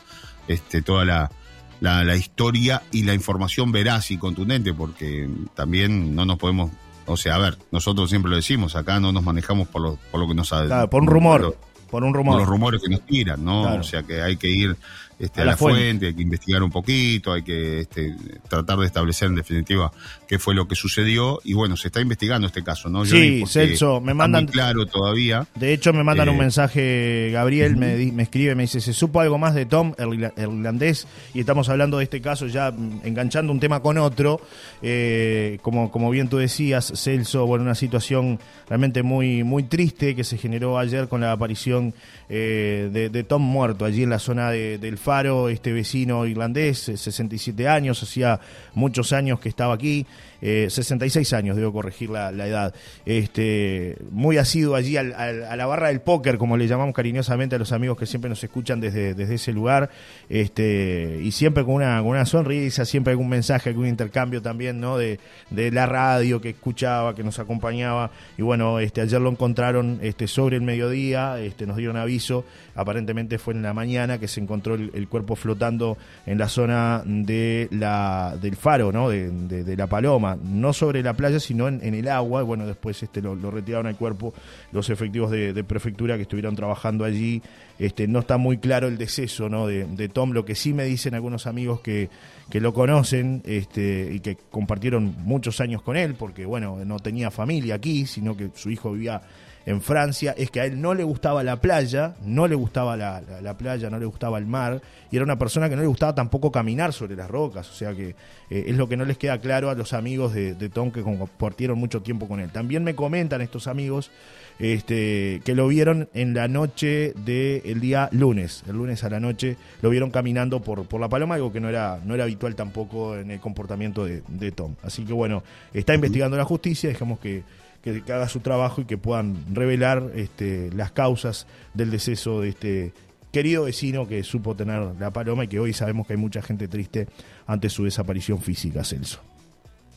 este, 0.47 0.81
toda 0.81 1.03
la, 1.05 1.31
la, 1.79 2.15
historia 2.15 2.83
y 2.91 3.03
la 3.03 3.13
información 3.13 3.71
veraz 3.71 4.11
y 4.11 4.17
contundente, 4.17 4.73
porque 4.73 5.29
también 5.53 6.15
no 6.15 6.25
nos 6.25 6.37
podemos, 6.37 6.71
o 7.07 7.17
sea, 7.17 7.35
a 7.35 7.39
ver, 7.39 7.57
nosotros 7.71 8.09
siempre 8.09 8.29
lo 8.29 8.35
decimos, 8.35 8.75
acá 8.75 8.99
no 8.99 9.11
nos 9.11 9.23
manejamos 9.23 9.67
por 9.67 9.81
lo, 9.81 9.97
por 10.11 10.19
lo 10.19 10.27
que 10.27 10.35
nos. 10.35 10.49
Claro, 10.49 10.89
por 10.89 11.01
un 11.01 11.07
rumor. 11.07 11.57
Por, 11.89 12.03
un 12.03 12.13
rumor. 12.13 12.33
Por 12.33 12.41
los 12.41 12.49
rumores 12.49 12.81
que 12.81 12.89
nos 12.89 13.01
tiran, 13.05 13.43
¿no? 13.43 13.75
O 13.75 13.83
sea 13.83 14.03
que 14.03 14.21
hay 14.21 14.35
que 14.35 14.49
ir 14.49 14.75
este, 15.19 15.41
a, 15.41 15.45
la, 15.45 15.57
fuente. 15.57 16.07
hay 16.07 16.13
que 16.13 16.21
investigar 16.21 16.61
un 16.61 16.69
poquito, 16.69 17.33
hay 17.33 17.43
que 17.43 17.81
este, 17.81 18.15
tratar 18.47 18.77
de 18.77 18.85
establecer 18.85 19.29
en 19.29 19.35
definitiva 19.35 19.91
qué 20.27 20.37
fue 20.37 20.53
lo 20.53 20.67
que 20.67 20.75
sucedió 20.75 21.39
y 21.43 21.53
bueno, 21.53 21.75
se 21.75 21.87
está 21.87 22.01
investigando 22.01 22.47
este 22.47 22.63
caso, 22.63 22.89
¿no? 22.89 23.05
sí, 23.05 23.43
Celso, 23.47 23.99
me 23.99 24.13
mandan... 24.13 24.45
claro 24.45 24.85
todavía. 24.85 25.47
De 25.55 25.73
hecho, 25.73 25.93
me 25.93 26.03
mandan 26.03 26.29
un 26.29 26.35
eh, 26.35 26.39
mensaje, 26.39 27.29
Gabriel 27.31 27.77
me, 27.77 27.97
me, 28.11 28.23
escribe, 28.23 28.55
me 28.55 28.63
dice, 28.63 28.79
¿se 28.79 28.93
supo 28.93 29.19
algo 29.21 29.37
más 29.37 29.55
de 29.55 29.65
Tom, 29.65 29.93
el, 29.97 30.31
irlandés? 30.37 31.07
Y 31.33 31.39
estamos 31.39 31.69
hablando 31.69 31.97
de 31.97 32.03
este 32.03 32.21
caso 32.21 32.47
ya 32.47 32.71
mm, 32.71 33.01
enganchando 33.03 33.51
un 33.51 33.59
tema 33.59 33.81
con 33.81 33.97
otro, 33.97 34.41
eh, 34.81 35.57
como, 35.61 35.91
como 35.91 36.09
bien 36.11 36.29
tú 36.29 36.37
decías, 36.37 36.93
Celso, 36.95 37.45
bueno, 37.45 37.63
una 37.63 37.75
situación 37.75 38.39
realmente 38.69 39.03
muy, 39.03 39.43
muy 39.43 39.63
triste 39.63 40.15
que 40.15 40.23
se 40.23 40.37
generó 40.37 40.77
ayer 40.77 41.07
con 41.07 41.21
la 41.21 41.31
aparición 41.31 41.93
eh, 42.29 42.89
de, 42.91 43.23
Tom 43.23 43.41
muerto 43.41 43.85
allí 43.85 44.03
en 44.03 44.09
la 44.09 44.19
zona 44.19 44.51
del 44.51 44.97
Este 45.07 45.71
vecino 45.71 46.25
irlandés, 46.25 46.79
67 46.79 47.63
eh, 47.63 47.67
años, 47.69 48.03
hacía 48.03 48.41
muchos 48.73 49.13
años 49.13 49.39
que 49.39 49.47
estaba 49.47 49.73
aquí, 49.73 50.05
66 50.41 51.31
eh, 51.31 51.35
años, 51.35 51.55
debo 51.55 51.71
corregir 51.71 52.09
la, 52.09 52.29
edad, 52.29 52.75
este, 53.05 53.97
muy 54.11 54.37
asiduo 54.37 54.75
allí 54.75 54.97
a 54.97 55.03
la 55.03 55.65
barra 55.65 55.87
del 55.87 56.01
póker, 56.01 56.37
como 56.37 56.57
le 56.57 56.67
llamamos 56.67 56.93
cariñosamente 56.93 57.55
a 57.55 57.59
los 57.59 57.71
amigos 57.71 57.97
que 57.97 58.05
siempre 58.05 58.27
nos 58.27 58.43
escuchan 58.43 58.81
desde, 58.81 59.13
desde 59.13 59.35
ese 59.35 59.53
lugar, 59.53 59.89
este, 60.27 61.21
y 61.23 61.31
siempre 61.31 61.63
con 61.63 61.75
una, 61.75 61.99
con 61.99 62.09
una 62.09 62.25
sonrisa, 62.25 62.83
siempre 62.83 63.11
algún 63.11 63.29
mensaje, 63.29 63.69
algún 63.69 63.87
intercambio 63.87 64.41
también, 64.41 64.81
¿no? 64.81 64.97
De, 64.97 65.21
de 65.51 65.71
la 65.71 65.85
radio 65.85 66.41
que 66.41 66.49
escuchaba, 66.49 67.15
que 67.15 67.23
nos 67.23 67.39
acompañaba, 67.39 68.11
y 68.37 68.41
bueno, 68.41 68.79
este, 68.79 68.99
ayer 68.99 69.21
lo 69.21 69.29
encontraron 69.29 69.99
este, 70.01 70.27
sobre 70.27 70.57
el 70.57 70.63
mediodía, 70.63 71.39
este, 71.39 71.65
nos 71.65 71.77
dieron 71.77 71.95
aviso, 71.95 72.43
aparentemente 72.75 73.37
fue 73.37 73.53
en 73.53 73.61
la 73.61 73.73
mañana 73.73 74.19
que 74.19 74.27
se 74.27 74.41
encontró 74.41 74.75
el, 74.75 74.96
cuerpo 75.07 75.35
flotando 75.35 75.97
en 76.25 76.37
la 76.37 76.47
zona 76.47 77.03
de 77.05 77.67
la, 77.71 78.37
del 78.41 78.55
faro, 78.55 78.91
¿no? 78.91 79.09
De, 79.09 79.29
de, 79.29 79.77
la 79.77 79.87
paloma, 79.87 80.37
no 80.41 80.73
sobre 80.73 81.03
la 81.03 81.13
playa, 81.13 81.39
sino 81.39 81.67
en, 81.67 81.81
el 81.81 82.07
agua, 82.07 82.41
bueno, 82.41 82.65
después 82.65 83.03
este, 83.03 83.21
lo, 83.21 83.35
retiraron 83.51 83.85
al 83.85 83.95
cuerpo 83.95 84.33
los 84.71 84.89
efectivos 84.89 85.29
de, 85.29 85.63
prefectura 85.63 86.15
que 86.15 86.23
estuvieron 86.23 86.55
trabajando 86.55 87.03
allí, 87.03 87.41
este, 87.77 88.07
no 88.07 88.19
está 88.19 88.37
muy 88.37 88.57
claro 88.57 88.87
el 88.87 88.97
deceso, 88.97 89.49
¿no? 89.49 89.67
De, 89.67 90.09
Tom, 90.09 90.31
lo 90.31 90.45
que 90.45 90.55
sí 90.55 90.73
me 90.73 90.85
dicen 90.85 91.13
algunos 91.13 91.45
amigos 91.45 91.81
que, 91.81 92.09
que 92.49 92.59
lo 92.59 92.73
conocen 92.73 93.43
este, 93.45 94.09
y 94.13 94.19
que 94.21 94.37
compartieron 94.49 95.15
muchos 95.19 95.61
años 95.61 95.81
con 95.81 95.97
él, 95.97 96.15
porque 96.15 96.45
bueno, 96.45 96.77
no 96.85 96.99
tenía 96.99 97.29
familia 97.29 97.75
aquí, 97.75 98.07
sino 98.07 98.35
que 98.35 98.49
su 98.55 98.71
hijo 98.71 98.93
vivía 98.93 99.21
en 99.67 99.81
Francia 99.81 100.33
es 100.37 100.49
que 100.49 100.61
a 100.61 100.65
él 100.65 100.79
no 100.79 100.93
le 100.93 101.03
gustaba 101.03 101.43
la 101.43 101.59
playa, 101.59 102.15
no 102.23 102.47
le 102.47 102.55
gustaba 102.55 102.95
la, 102.95 103.57
playa, 103.57 103.89
no 103.89 103.99
le 103.99 104.05
gustaba 104.05 104.37
el 104.37 104.45
mar, 104.45 104.81
y 105.11 105.17
era 105.17 105.25
una 105.25 105.37
persona 105.37 105.67
que 105.67 105.75
no 105.75 105.81
le 105.81 105.89
gustaba 105.89 106.15
tampoco 106.15 106.53
caminar 106.53 106.93
sobre 106.93 107.17
las 107.17 107.29
rocas, 107.29 107.69
o 107.69 107.73
sea 107.73 107.93
que 107.93 108.15
eh, 108.49 108.63
es 108.67 108.77
lo 108.77 108.87
que 108.87 108.95
no 108.95 109.03
les 109.03 109.17
queda 109.17 109.39
claro 109.39 109.69
a 109.69 109.75
los 109.75 109.91
amigos 109.91 110.33
de, 110.33 110.55
Tom 110.69 110.89
que 110.89 111.01
compartieron 111.01 111.77
mucho 111.77 112.01
tiempo 112.01 112.29
con 112.29 112.39
él. 112.39 112.49
También 112.49 112.85
me 112.85 112.95
comentan 112.95 113.41
estos 113.41 113.67
amigos 113.67 114.09
este, 114.57 115.41
que 115.43 115.53
lo 115.53 115.67
vieron 115.67 116.07
en 116.13 116.33
la 116.33 116.47
noche 116.47 117.11
del 117.17 117.81
día 117.81 118.07
lunes, 118.13 118.63
el 118.69 118.77
lunes 118.77 119.03
a 119.03 119.09
la 119.09 119.19
noche 119.19 119.57
lo 119.81 119.89
vieron 119.89 120.11
caminando 120.11 120.61
por, 120.61 120.85
por 120.85 121.01
la 121.01 121.09
paloma, 121.09 121.35
algo 121.35 121.51
que 121.51 121.59
no 121.59 121.67
era, 121.67 121.99
no 122.05 122.15
era 122.15 122.23
habitual 122.23 122.55
tampoco 122.55 123.17
en 123.17 123.31
el 123.31 123.41
comportamiento 123.41 124.05
de, 124.05 124.23
de 124.29 124.51
Tom. 124.53 124.75
Así 124.81 125.03
que 125.03 125.11
bueno, 125.11 125.43
está 125.73 125.93
investigando 125.93 126.37
la 126.37 126.45
justicia, 126.45 126.87
dejamos 126.87 127.19
que 127.19 127.43
que, 127.81 128.01
haga 128.11 128.27
su 128.27 128.39
trabajo 128.39 128.81
y 128.81 128.85
que 128.85 128.97
puedan 128.97 129.35
revelar 129.53 130.11
este, 130.15 130.69
las 130.73 130.91
causas 130.91 131.47
del 131.73 131.91
deceso 131.91 132.41
de 132.41 132.49
este 132.49 132.93
querido 133.31 133.65
vecino 133.65 134.07
que 134.07 134.23
supo 134.23 134.55
tener 134.55 134.81
la 134.99 135.11
paloma 135.11 135.43
y 135.43 135.47
que 135.47 135.59
hoy 135.59 135.73
sabemos 135.73 136.07
que 136.07 136.13
hay 136.13 136.19
mucha 136.19 136.41
gente 136.41 136.67
triste 136.67 137.07
ante 137.45 137.69
su 137.69 137.83
desaparición 137.83 138.41
física, 138.41 138.83
Celso. 138.83 139.19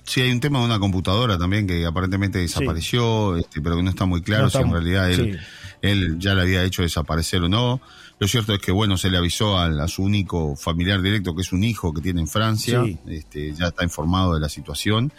Sí, 0.05 0.21
hay 0.21 0.33
un 0.33 0.41
tema 0.41 0.59
de 0.59 0.65
una 0.65 0.79
computadora 0.79 1.39
también 1.39 1.67
que 1.67 1.87
aparentemente 1.87 2.39
desapareció, 2.39 3.37
este, 3.37 3.61
pero 3.61 3.77
que 3.77 3.83
no 3.83 3.91
está 3.91 4.07
muy 4.07 4.23
claro 4.23 4.51
si 4.51 4.59
en 4.59 4.73
realidad 4.73 5.11
él, 5.11 5.39
él 5.83 6.19
ya 6.19 6.35
le 6.35 6.43
había 6.43 6.65
hecho 6.65 6.83
desaparecer 6.83 7.43
o 7.43 7.49
no. 7.49 7.81
Lo 8.19 8.27
cierto 8.27 8.53
es 8.53 8.61
que, 8.61 8.73
bueno, 8.73 8.97
se 8.97 9.09
le 9.09 9.19
avisó 9.19 9.57
a, 9.57 9.89
su 9.89 10.03
único 10.03 10.57
familiar 10.57 11.01
directo, 11.01 11.35
que 11.35 11.43
es 11.43 11.53
un 11.53 11.65
hijo 11.65 11.95
que 11.95 12.03
tiene 12.03 12.21
en 12.21 12.29
Francia, 12.29 12.83
este, 13.07 13.55
ya 13.55 13.69
está 13.69 13.85
informado 13.85 14.35
de 14.35 14.41
la 14.41 14.49
situación 14.49 15.13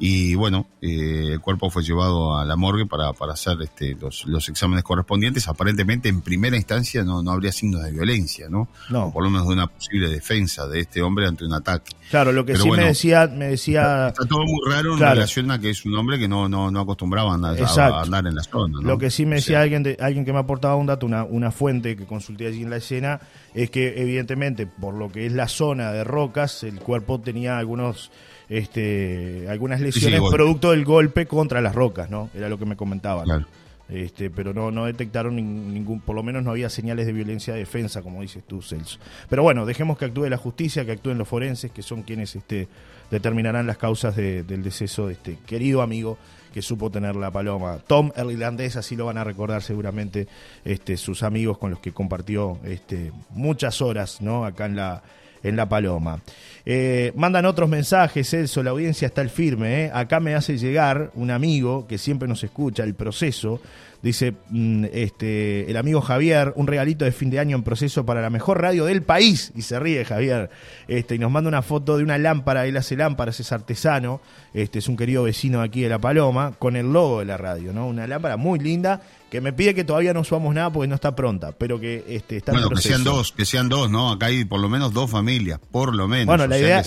y 0.00 0.36
bueno, 0.36 0.66
eh, 0.80 1.32
el 1.32 1.40
cuerpo 1.40 1.70
fue 1.70 1.82
llevado 1.82 2.36
a 2.36 2.44
la 2.44 2.54
morgue 2.54 2.86
para, 2.86 3.12
para 3.12 3.32
hacer 3.32 3.56
este, 3.62 3.96
los, 4.00 4.26
los, 4.26 4.48
exámenes 4.48 4.84
correspondientes. 4.84 5.48
Aparentemente, 5.48 6.08
en 6.08 6.20
primera 6.20 6.56
instancia, 6.56 7.02
no, 7.02 7.20
no 7.20 7.32
habría 7.32 7.50
signos 7.50 7.82
de 7.82 7.90
violencia, 7.90 8.48
¿no? 8.48 8.68
No. 8.90 9.12
por 9.12 9.24
lo 9.24 9.30
menos 9.30 9.48
de 9.48 9.54
una 9.54 9.66
posible 9.66 10.08
defensa 10.08 10.68
de 10.68 10.80
este 10.80 11.02
hombre 11.02 11.26
ante 11.26 11.44
un 11.44 11.52
ataque. 11.52 11.96
Claro, 12.10 12.30
lo 12.32 12.46
que 12.46 12.56
sí 12.56 12.70
me 12.70 12.84
decía... 12.84 13.26
Me 13.26 13.48
decía 13.48 14.08
está, 14.08 14.24
todo 14.24 14.44
muy 14.44 14.60
raro 14.70 14.94
en 14.94 15.00
relación 15.00 15.50
a 15.50 15.58
que 15.58 15.70
es 15.70 15.84
un 15.84 15.96
hombre 15.96 16.18
que 16.18 16.28
no, 16.28 16.48
no, 16.48 16.70
no 16.70 16.80
acostumbraba 16.80 17.32
a 17.32 17.34
andar, 17.34 17.60
a 17.60 18.00
andar, 18.02 18.26
en 18.26 18.36
la 18.36 18.42
zona. 18.42 18.78
Lo 18.80 18.98
que 18.98 19.10
sí 19.10 19.26
me 19.26 19.36
decía 19.36 19.60
alguien, 19.60 19.82
de, 19.82 19.96
alguien 20.00 20.24
que 20.24 20.32
me 20.32 20.38
aportaba 20.38 20.76
un 20.76 20.86
dato, 20.86 21.06
una, 21.06 21.24
una 21.24 21.50
fuente 21.50 21.96
que 21.96 22.06
consulté 22.06 22.46
allí 22.46 22.62
en 22.62 22.70
la 22.70 22.76
escena, 22.76 23.20
es 23.52 23.70
que 23.70 24.00
evidentemente, 24.00 24.66
por 24.66 24.94
lo 24.94 25.10
que 25.10 25.26
es 25.26 25.32
la 25.32 25.48
zona 25.48 25.90
de 25.90 26.04
rocas, 26.04 26.62
el 26.62 26.78
cuerpo 26.78 27.20
tenía 27.20 27.58
algunos 27.58 28.12
este, 28.48 29.46
algunas 29.48 29.80
lesiones 29.80 30.20
producto 30.30 30.70
del 30.70 30.84
golpe 30.84 31.26
contra 31.26 31.60
las 31.60 31.74
rocas, 31.74 32.10
¿no? 32.10 32.30
Era 32.34 32.48
lo 32.48 32.58
que 32.58 32.66
me 32.66 32.76
comentaban. 32.76 33.46
Este, 33.88 34.28
pero 34.28 34.52
no, 34.52 34.70
no 34.70 34.84
detectaron 34.84 35.34
ningún, 35.36 36.00
por 36.00 36.14
lo 36.14 36.22
menos 36.22 36.42
no 36.42 36.50
había 36.50 36.68
señales 36.68 37.06
de 37.06 37.12
violencia 37.12 37.54
de 37.54 37.60
defensa, 37.60 38.02
como 38.02 38.20
dices 38.20 38.44
tú, 38.46 38.60
Celso. 38.60 38.98
Pero 39.30 39.42
bueno, 39.42 39.64
dejemos 39.64 39.96
que 39.96 40.04
actúe 40.04 40.28
la 40.28 40.36
justicia, 40.36 40.84
que 40.84 40.92
actúen 40.92 41.16
los 41.16 41.26
forenses, 41.26 41.70
que 41.70 41.82
son 41.82 42.02
quienes 42.02 42.36
este, 42.36 42.68
determinarán 43.10 43.66
las 43.66 43.78
causas 43.78 44.14
del 44.14 44.62
deceso 44.62 45.06
de 45.06 45.14
este 45.14 45.38
querido 45.46 45.80
amigo 45.80 46.18
que 46.52 46.60
supo 46.60 46.90
tener 46.90 47.16
la 47.16 47.30
paloma. 47.30 47.78
Tom, 47.86 48.12
el 48.16 48.30
irlandés, 48.30 48.76
así 48.76 48.94
lo 48.94 49.06
van 49.06 49.16
a 49.16 49.24
recordar 49.24 49.62
seguramente 49.62 50.28
este, 50.64 50.98
sus 50.98 51.22
amigos 51.22 51.56
con 51.56 51.70
los 51.70 51.80
que 51.80 51.92
compartió 51.92 52.58
este, 52.64 53.12
muchas 53.30 53.80
horas, 53.80 54.20
¿no? 54.20 54.44
Acá 54.44 54.66
en 54.66 54.76
la, 54.76 55.02
en 55.42 55.56
La 55.56 55.68
Paloma. 55.68 56.20
Eh, 56.64 57.12
mandan 57.16 57.46
otros 57.46 57.68
mensajes, 57.68 58.28
Celso, 58.28 58.62
la 58.62 58.70
audiencia 58.70 59.06
está 59.06 59.20
al 59.20 59.30
firme. 59.30 59.84
¿eh? 59.84 59.90
Acá 59.92 60.20
me 60.20 60.34
hace 60.34 60.58
llegar 60.58 61.10
un 61.14 61.30
amigo 61.30 61.86
que 61.86 61.98
siempre 61.98 62.28
nos 62.28 62.44
escucha, 62.44 62.84
el 62.84 62.94
proceso. 62.94 63.60
Dice 64.02 64.34
mm, 64.50 64.84
este, 64.92 65.68
el 65.70 65.76
amigo 65.76 66.00
Javier, 66.00 66.52
un 66.54 66.66
regalito 66.66 67.04
de 67.04 67.12
fin 67.12 67.30
de 67.30 67.40
año 67.40 67.56
en 67.56 67.64
proceso 67.64 68.06
para 68.06 68.22
la 68.22 68.30
mejor 68.30 68.60
radio 68.60 68.84
del 68.84 69.02
país. 69.02 69.52
Y 69.56 69.62
se 69.62 69.80
ríe 69.80 70.04
Javier. 70.04 70.50
Este, 70.86 71.16
y 71.16 71.18
nos 71.18 71.30
manda 71.30 71.48
una 71.48 71.62
foto 71.62 71.96
de 71.96 72.04
una 72.04 72.18
lámpara, 72.18 72.66
él 72.66 72.76
hace 72.76 72.96
lámparas, 72.96 73.40
es 73.40 73.50
artesano. 73.50 74.20
Este, 74.54 74.78
es 74.78 74.88
un 74.88 74.96
querido 74.96 75.24
vecino 75.24 75.60
aquí 75.60 75.82
de 75.82 75.88
La 75.88 75.98
Paloma, 75.98 76.52
con 76.58 76.76
el 76.76 76.92
logo 76.92 77.20
de 77.20 77.24
la 77.26 77.36
radio, 77.36 77.72
¿no? 77.72 77.86
Una 77.86 78.06
lámpara 78.06 78.36
muy 78.36 78.58
linda 78.58 79.02
que 79.30 79.40
me 79.40 79.52
pide 79.52 79.74
que 79.74 79.84
todavía 79.84 80.14
no 80.14 80.24
subamos 80.24 80.54
nada 80.54 80.72
porque 80.72 80.88
no 80.88 80.94
está 80.94 81.14
pronta, 81.14 81.52
pero 81.52 81.78
que 81.78 82.04
este, 82.08 82.38
está 82.38 82.52
bueno, 82.52 82.70
que 82.70 82.80
sean 82.80 83.04
dos, 83.04 83.32
que 83.32 83.44
sean 83.44 83.68
dos, 83.68 83.90
¿no? 83.90 84.10
Acá 84.10 84.26
hay 84.26 84.44
por 84.46 84.58
lo 84.58 84.68
menos 84.68 84.94
dos 84.94 85.10
familias, 85.10 85.60
por 85.70 85.94
lo 85.94 86.08
menos. 86.08 86.26
Bueno, 86.26 86.46
la, 86.46 86.58
idea, 86.58 86.82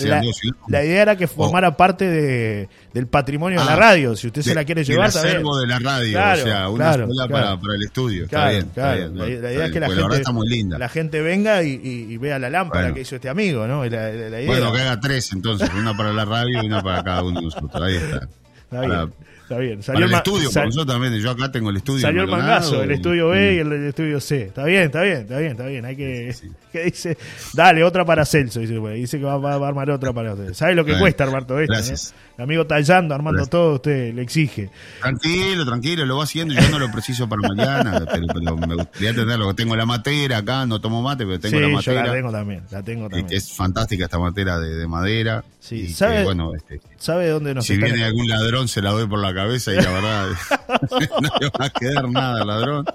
la, 0.68 0.84
idea 0.84 1.02
era 1.04 1.16
que 1.16 1.28
formara 1.28 1.78
parte 1.78 2.10
de, 2.10 2.70
del 2.94 3.08
patrimonio 3.08 3.60
de 3.60 3.66
la 3.66 3.74
ah, 3.74 3.78
radio, 3.78 4.16
si 4.16 4.28
usted 4.28 4.42
se 4.42 4.56
la 4.56 4.66
quiere 4.66 4.84
llevar. 4.84 5.12
El 5.12 5.18
acervo 5.18 5.58
de 5.60 5.68
la 5.68 5.80
radio, 5.80 6.20
o 6.20 6.36
sea, 6.38 6.70
una 6.70 7.01
escuela 7.02 7.28
para, 7.28 7.60
para, 7.60 7.76
el 7.76 7.84
estudio. 7.84 8.26
está 8.26 8.50
bien, 8.50 8.62
está 8.62 8.96
bien. 8.96 9.18
La, 9.18 9.28
idea 9.28 9.66
es 9.66 9.72
que 9.72 9.80
la 9.80 9.90
gente, 9.90 10.78
la 10.78 10.90
gente 10.90 11.22
venga 11.22 11.64
y, 11.64 11.80
y, 11.84 12.18
vea 12.18 12.40
la 12.40 12.50
lámpara 12.50 12.94
que 12.94 13.02
hizo 13.02 13.16
este 13.16 13.30
amigo, 13.30 13.68
¿no? 13.68 13.80
bueno, 13.80 14.74
que 14.74 14.82
haga 14.82 15.00
tres 15.00 15.32
entonces, 15.34 15.70
una 15.76 15.96
para 15.96 16.14
la 16.14 16.26
radio 16.26 16.64
y 16.64 16.66
una 16.66 16.82
para 16.82 17.04
cada 17.04 17.24
uno 17.24 17.40
de 17.40 17.46
nosotros, 17.46 17.82
ahí 17.82 17.96
está. 17.96 18.28
está 18.64 18.82
bien. 18.82 19.14
Está 19.52 19.60
bien. 19.60 19.84
Salió 19.84 20.06
el, 20.06 20.14
estudio, 20.14 20.50
yo 20.50 20.86
también, 20.86 21.14
yo 21.20 21.30
acá 21.30 21.52
tengo 21.52 21.72
el 21.72 21.76
estudio. 21.76 22.00
Salió 22.00 22.22
el 22.22 22.30
mangazo, 22.30 22.84
el 22.84 22.92
estudio 22.92 23.28
B 23.28 23.56
y 23.56 23.58
el, 23.58 23.74
estudio 23.84 24.22
C. 24.22 24.44
Está 24.44 24.64
bien, 24.64 24.84
está 24.84 25.02
bien, 25.02 25.18
está 25.18 25.40
bien, 25.40 25.52
está 25.52 25.66
bien. 25.66 25.84
Hay 25.84 25.98
que. 25.98 26.34
que 26.72 26.86
dice, 26.86 27.18
dale, 27.54 27.84
otra 27.84 28.06
para 28.06 28.24
Celso. 28.26 28.62
Dice, 28.62 28.80
dice 28.80 29.20
que 29.20 29.26
va, 29.26 29.34
a 29.34 29.68
armar 29.68 29.90
otra 29.90 30.14
para 30.14 30.36
usted. 30.36 30.54
¿Sabe 30.54 30.74
lo 30.74 30.86
que 30.86 30.98
cuesta 30.98 31.26
armar 31.26 31.46
todo 31.46 31.60
esto? 31.60 31.74
Gracias. 31.74 32.14
El 32.38 32.46
amigo 32.46 32.66
tallando, 32.66 33.14
armando 33.14 33.46
todo, 33.46 33.76
usted 33.76 34.14
le 34.14 34.22
exige. 34.22 34.70
Tranquilo, 35.02 35.66
tranquilo, 35.66 36.06
lo 36.06 36.18
va 36.18 36.24
haciendo. 36.24 36.54
Yo 36.54 36.70
no 36.70 36.80
lo 36.80 36.90
preciso 36.92 37.28
para 37.28 37.48
mañana, 37.48 38.06
pero, 38.12 38.56
me 38.56 38.76
gustaría 38.76 39.14
tenerlo. 39.14 39.54
Tengo 39.54 39.76
la 39.76 39.86
matera 39.86 40.38
acá, 40.38 40.66
no 40.66 40.80
tomo 40.80 41.02
mate, 41.02 41.26
pero 41.26 41.40
tengo 41.40 41.60
la 41.60 41.68
matera. 41.68 42.02
Yo 42.02 42.08
la 42.08 42.14
tengo 42.14 42.32
también, 42.32 42.64
la 42.72 42.82
tengo 42.82 43.10
también. 43.10 43.28
Es, 43.30 43.52
fantástica 43.52 44.06
esta 44.06 44.18
matera 44.18 44.60
de, 44.60 44.88
madera. 44.88 45.44
Sí, 45.60 45.90
¿sabe, 45.94 46.24
bueno, 46.24 46.54
este, 46.56 46.82
¿sabe 46.98 47.30
dónde 47.30 47.54
nos 47.54 47.66
Si 47.66 47.78
viene 47.78 48.04
algún 48.04 48.28
ladrón, 48.28 48.68
se 48.68 48.82
la 48.82 48.92
doy 48.92 49.08
por 49.08 49.20
la 49.20 49.34
cabeza 49.42 49.74
y 49.74 49.76
la 49.76 49.92
verdad 49.92 50.30
no 51.22 51.30
le 51.40 51.50
va 51.50 51.66
a 51.66 51.70
quedar 51.70 52.10
nada 52.10 52.42
al 52.42 52.48
ladrón. 52.48 52.86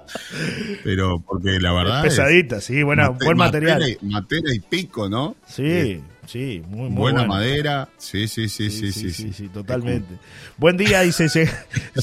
Pero 0.83 1.19
porque 1.19 1.59
la 1.59 1.73
verdad. 1.73 2.05
Es 2.05 2.15
pesadita, 2.15 2.61
sí, 2.61 2.83
buena, 2.83 3.09
buen 3.09 3.37
material. 3.37 3.97
Matera 4.01 4.53
y, 4.53 4.59
pico, 4.59 5.09
¿no? 5.09 5.35
Sí. 5.47 6.01
Sí, 6.27 6.61
muy, 6.67 6.89
muy 6.89 6.99
buena 6.99 7.23
madera. 7.23 7.87
Sí, 7.97 8.27
sí, 8.27 8.49
sí, 8.49 8.69
sí, 8.69 8.91
sí, 8.91 9.11
sí, 9.11 9.31
sí, 9.31 9.47
totalmente. 9.47 10.15
Buen 10.57 10.75
día, 10.75 10.99
dice, 11.01 11.29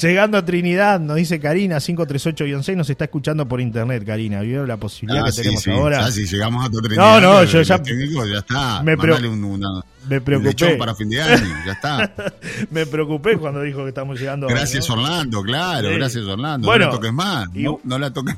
llegando 0.01 0.39
a 0.39 0.43
Trinidad, 0.43 0.99
nos 0.99 1.17
dice 1.17 1.39
Karina, 1.39 1.77
538-6, 1.77 2.75
nos 2.75 2.89
está 2.89 3.05
escuchando 3.05 3.47
por 3.47 3.61
internet, 3.61 4.03
Karina. 4.03 4.41
¿Vieron 4.41 4.67
la 4.67 4.77
posibilidad 4.77 5.23
ah, 5.23 5.29
que 5.29 5.43
tenemos 5.43 5.67
ahora? 5.67 6.05
Ah, 6.05 6.11
sí, 6.11 6.25
llegamos 6.25 6.65
a 6.65 6.71
Trinidad. 6.71 7.21
No, 7.21 7.21
no, 7.21 7.43
yo 7.43 7.61
ya. 7.61 7.79
ya 7.83 8.39
está. 8.39 8.81
Me, 8.81 8.95
una, 8.95 9.83
me 10.07 10.21
preocupé. 10.21 10.75
para 10.75 10.95
fin 10.95 11.09
de 11.09 11.21
año, 11.21 11.55
ya 11.65 11.71
está. 11.73 12.13
me 12.71 12.85
preocupé 12.85 13.37
cuando 13.37 13.61
dijo 13.61 13.83
que 13.83 13.89
estamos 13.89 14.19
llegando. 14.19 14.47
Gracias, 14.47 14.89
Orlando, 14.89 15.41
claro, 15.41 15.89
gracias, 15.91 16.25
Orlando. 16.25 16.67
Bueno, 16.67 16.85
no 16.85 16.91
la 16.91 16.97
toques 16.97 17.13
más, 17.13 17.47
no, 17.83 17.99
la 17.99 18.13
toques 18.13 18.35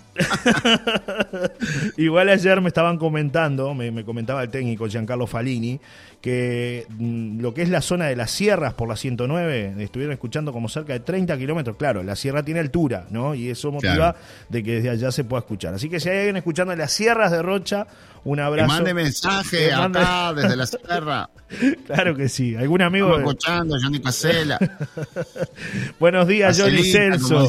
Igual 1.97 2.29
ayer 2.29 2.61
me 2.61 2.69
estaban 2.69 2.97
comentando, 2.97 3.73
me, 3.73 3.91
me 3.91 4.03
comentaba 4.03 4.43
el 4.43 4.49
técnico 4.49 4.87
Giancarlo 4.87 5.27
Falini, 5.27 5.79
que 6.21 6.85
mm, 6.89 7.39
lo 7.39 7.53
que 7.53 7.61
es 7.61 7.69
la 7.69 7.81
zona 7.81 8.05
de 8.05 8.15
las 8.15 8.31
sierras 8.31 8.73
por 8.73 8.89
la 8.89 8.95
109, 8.95 9.75
estuvieron 9.79 10.13
escuchando 10.13 10.51
como 10.51 10.69
cerca 10.69 10.93
de 10.93 10.99
30 10.99 11.37
kilómetros. 11.37 11.77
Claro, 11.77 12.03
la 12.03 12.15
sierra 12.15 12.43
tiene 12.43 12.59
altura, 12.59 13.05
¿no? 13.09 13.35
Y 13.35 13.49
eso 13.49 13.71
motiva 13.71 14.15
de 14.49 14.63
que 14.63 14.75
desde 14.75 14.89
allá 14.89 15.11
se 15.11 15.23
pueda 15.23 15.39
escuchar. 15.39 15.73
Así 15.73 15.89
que 15.89 15.99
si 15.99 16.09
hay 16.09 16.17
alguien 16.17 16.37
escuchando 16.37 16.73
en 16.73 16.79
las 16.79 16.91
sierras 16.91 17.31
de 17.31 17.41
Rocha, 17.41 17.87
un 18.23 18.39
abrazo. 18.39 18.67
Que 18.67 18.73
mande 18.73 18.93
mensaje 18.93 19.73
acá 19.73 20.33
desde 20.33 20.55
la 20.55 20.65
sierra. 20.65 21.29
Claro 21.85 22.15
que 22.15 22.27
sí. 22.27 22.55
¿Algún 22.55 22.81
amigo? 22.81 23.07
Estamos 23.07 23.33
escuchando, 23.33 23.77
Johnny 23.81 24.01
Casela. 24.01 24.59
Buenos 25.99 26.27
días, 26.27 26.59
Johnny 26.59 26.83
Celso. 26.83 27.47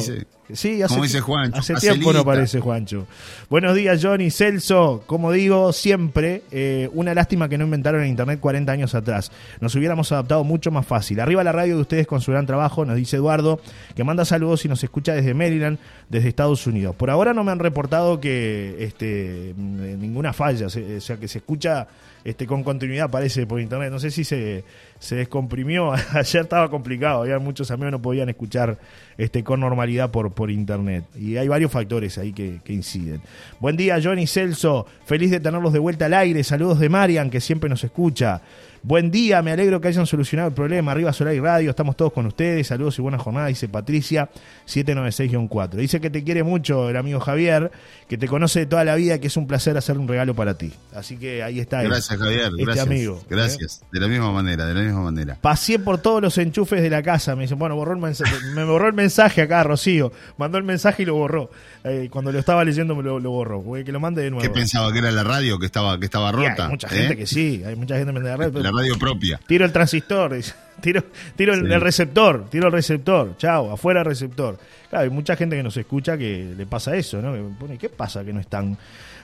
Sí, 0.51 0.81
hace, 0.81 0.99
dice 0.99 1.21
Juancho, 1.21 1.59
hace 1.59 1.75
tiempo 1.75 2.11
no 2.11 2.19
aparece 2.19 2.59
Juancho. 2.59 3.05
Buenos 3.51 3.75
días, 3.75 3.99
Johnny 4.01 4.31
Celso. 4.31 5.03
Como 5.05 5.31
digo 5.31 5.71
siempre, 5.73 6.41
eh, 6.49 6.89
una 6.93 7.13
lástima 7.13 7.47
que 7.47 7.57
no 7.57 7.65
inventaron 7.65 8.01
el 8.01 8.07
Internet 8.07 8.39
40 8.39 8.71
años 8.71 8.95
atrás. 8.95 9.31
Nos 9.61 9.75
hubiéramos 9.75 10.11
adaptado 10.11 10.43
mucho 10.43 10.71
más 10.71 10.87
fácil. 10.87 11.19
Arriba 11.19 11.43
la 11.43 11.51
radio 11.51 11.75
de 11.75 11.81
ustedes 11.81 12.07
con 12.07 12.21
su 12.21 12.31
gran 12.31 12.47
trabajo, 12.47 12.83
nos 12.83 12.95
dice 12.95 13.17
Eduardo, 13.17 13.61
que 13.95 14.03
manda 14.03 14.25
saludos 14.25 14.65
y 14.65 14.69
nos 14.69 14.83
escucha 14.83 15.13
desde 15.13 15.35
Maryland, 15.35 15.77
desde 16.09 16.29
Estados 16.29 16.65
Unidos. 16.65 16.95
Por 16.95 17.11
ahora 17.11 17.33
no 17.33 17.43
me 17.43 17.51
han 17.51 17.59
reportado 17.59 18.19
que 18.19 18.77
este, 18.79 19.53
ninguna 19.55 20.33
falla, 20.33 20.65
o 20.65 20.69
sea, 20.69 21.17
que 21.17 21.27
se 21.27 21.37
escucha 21.37 21.87
este, 22.23 22.45
con 22.45 22.63
continuidad, 22.63 23.09
parece, 23.09 23.45
por 23.47 23.59
internet. 23.59 23.91
No 23.91 23.99
sé 23.99 24.11
si 24.11 24.23
se, 24.23 24.63
descomprimió. 25.09 25.93
Ayer 26.11 26.43
estaba 26.43 26.69
complicado, 26.69 27.21
había 27.21 27.39
muchos 27.39 27.71
amigos 27.71 27.91
no 27.91 28.01
podían 28.01 28.29
escuchar 28.29 28.77
este, 29.17 29.43
con 29.43 29.59
normalidad 29.59 30.11
por, 30.11 30.31
por 30.31 30.51
internet. 30.51 31.05
Y 31.17 31.37
hay 31.37 31.47
varios 31.47 31.71
factores 31.71 32.17
ahí 32.17 32.33
que, 32.33 32.59
que 32.63 32.73
inciden. 32.73 33.21
Buen 33.59 33.77
día, 33.77 33.99
Johnny 34.01 34.27
Celso. 34.27 34.85
Feliz 35.05 35.31
de 35.31 35.39
tenerlos 35.39 35.73
de 35.73 35.79
vuelta 35.79 36.05
al 36.05 36.13
aire. 36.13 36.43
Saludos 36.43 36.79
de 36.79 36.89
Marian, 36.89 37.29
que 37.29 37.41
siempre 37.41 37.69
nos 37.69 37.83
escucha. 37.83 38.41
Buen 38.81 39.11
día, 39.11 39.41
me 39.41 39.51
alegro 39.51 39.81
que 39.81 39.89
hayan 39.89 40.07
solucionado 40.07 40.47
el 40.47 40.55
problema. 40.55 40.93
Arriba 40.93 41.11
Solar 41.11 41.33
y 41.33 41.39
Radio, 41.41 41.69
estamos 41.69 41.97
todos 41.97 42.13
con 42.13 42.25
ustedes. 42.25 42.67
Saludos 42.67 42.97
y 42.97 43.01
buena 43.01 43.17
jornada, 43.17 43.47
dice 43.47 43.67
Patricia 43.67 44.29
796-4. 44.67 45.71
Dice 45.71 45.99
que 45.99 46.09
te 46.09 46.23
quiere 46.23 46.43
mucho 46.43 46.89
el 46.89 46.95
amigo 46.95 47.19
Javier, 47.19 47.71
que 48.07 48.17
te 48.17 48.27
conoce 48.27 48.61
de 48.61 48.65
toda 48.67 48.85
la 48.85 48.95
vida, 48.95 49.19
que 49.19 49.27
es 49.27 49.35
un 49.35 49.47
placer 49.47 49.75
hacer 49.75 49.97
un 49.97 50.07
regalo 50.07 50.33
para 50.33 50.53
ti. 50.53 50.71
Así 50.95 51.17
que 51.17 51.43
ahí 51.43 51.59
está. 51.59 51.83
Gracias, 51.83 52.17
Javier. 52.17 52.51
Este 52.51 52.63
gracias, 52.63 52.85
amigo. 52.87 53.21
Gracias. 53.29 53.83
De 53.91 53.99
la 53.99 54.07
misma 54.07 54.31
manera, 54.31 54.65
de 54.65 54.73
la 54.73 54.81
misma 54.81 55.01
manera. 55.01 55.37
Pasé 55.41 55.77
por 55.77 55.97
todos 55.97 56.21
los 56.21 56.37
enchufes 56.37 56.81
de 56.81 56.89
la 56.89 57.03
casa. 57.03 57.35
Me 57.35 57.43
dicen, 57.43 57.59
bueno, 57.59 57.75
borró 57.75 57.91
el 57.91 57.99
mensaje, 57.99 58.33
me 58.55 58.63
borró 58.63 58.87
el 58.87 58.93
mensaje 58.93 59.41
acá, 59.41 59.61
Rocío. 59.63 60.13
Mandó 60.37 60.57
el 60.57 60.63
mensaje 60.63 61.03
y 61.03 61.05
lo 61.05 61.15
borró. 61.15 61.49
Eh, 61.83 62.07
cuando 62.09 62.31
lo 62.31 62.39
estaba 62.39 62.63
leyendo 62.63 62.95
me 62.95 63.03
lo, 63.03 63.19
borró. 63.19 63.61
que 63.83 63.91
lo 63.91 63.99
mande 63.99 64.21
de 64.21 64.31
nuevo. 64.31 64.41
¿Qué 64.41 64.49
pensaba? 64.49 64.91
¿Que 64.93 64.99
era 64.99 65.11
la 65.11 65.25
radio 65.25 65.59
que 65.59 65.65
estaba, 65.65 65.99
que 65.99 66.05
estaba 66.05 66.31
rota? 66.31 66.65
hay 66.65 66.69
mucha 66.69 66.87
gente 66.87 67.13
¿Eh? 67.13 67.17
que 67.17 67.27
sí, 67.27 67.61
hay 67.65 67.75
mucha 67.75 67.97
gente 67.97 68.13
que 68.13 68.19
me 68.19 68.25
la 68.25 68.37
radio. 68.37 68.68
La 68.71 68.81
radio 68.81 68.97
propia. 68.97 69.39
Tiro 69.47 69.65
el 69.65 69.71
transistor, 69.71 70.35
tiro, 70.81 71.03
tiro 71.35 71.53
el, 71.53 71.81
receptor, 71.81 72.49
tiro 72.49 72.67
el 72.67 72.73
receptor, 72.73 73.35
chao, 73.37 73.71
afuera 73.71 74.03
receptor. 74.03 74.57
Claro, 74.89 75.03
hay 75.03 75.09
mucha 75.09 75.35
gente 75.35 75.55
que 75.55 75.63
nos 75.63 75.75
escucha 75.75 76.17
que 76.17 76.53
le 76.55 76.65
pasa 76.65 76.95
eso, 76.95 77.21
¿no? 77.21 77.33
Que 77.33 77.41
pone, 77.59 77.77
¿qué 77.77 77.89
pasa 77.89 78.23
que 78.23 78.31
no 78.31 78.39
están? 78.39 78.77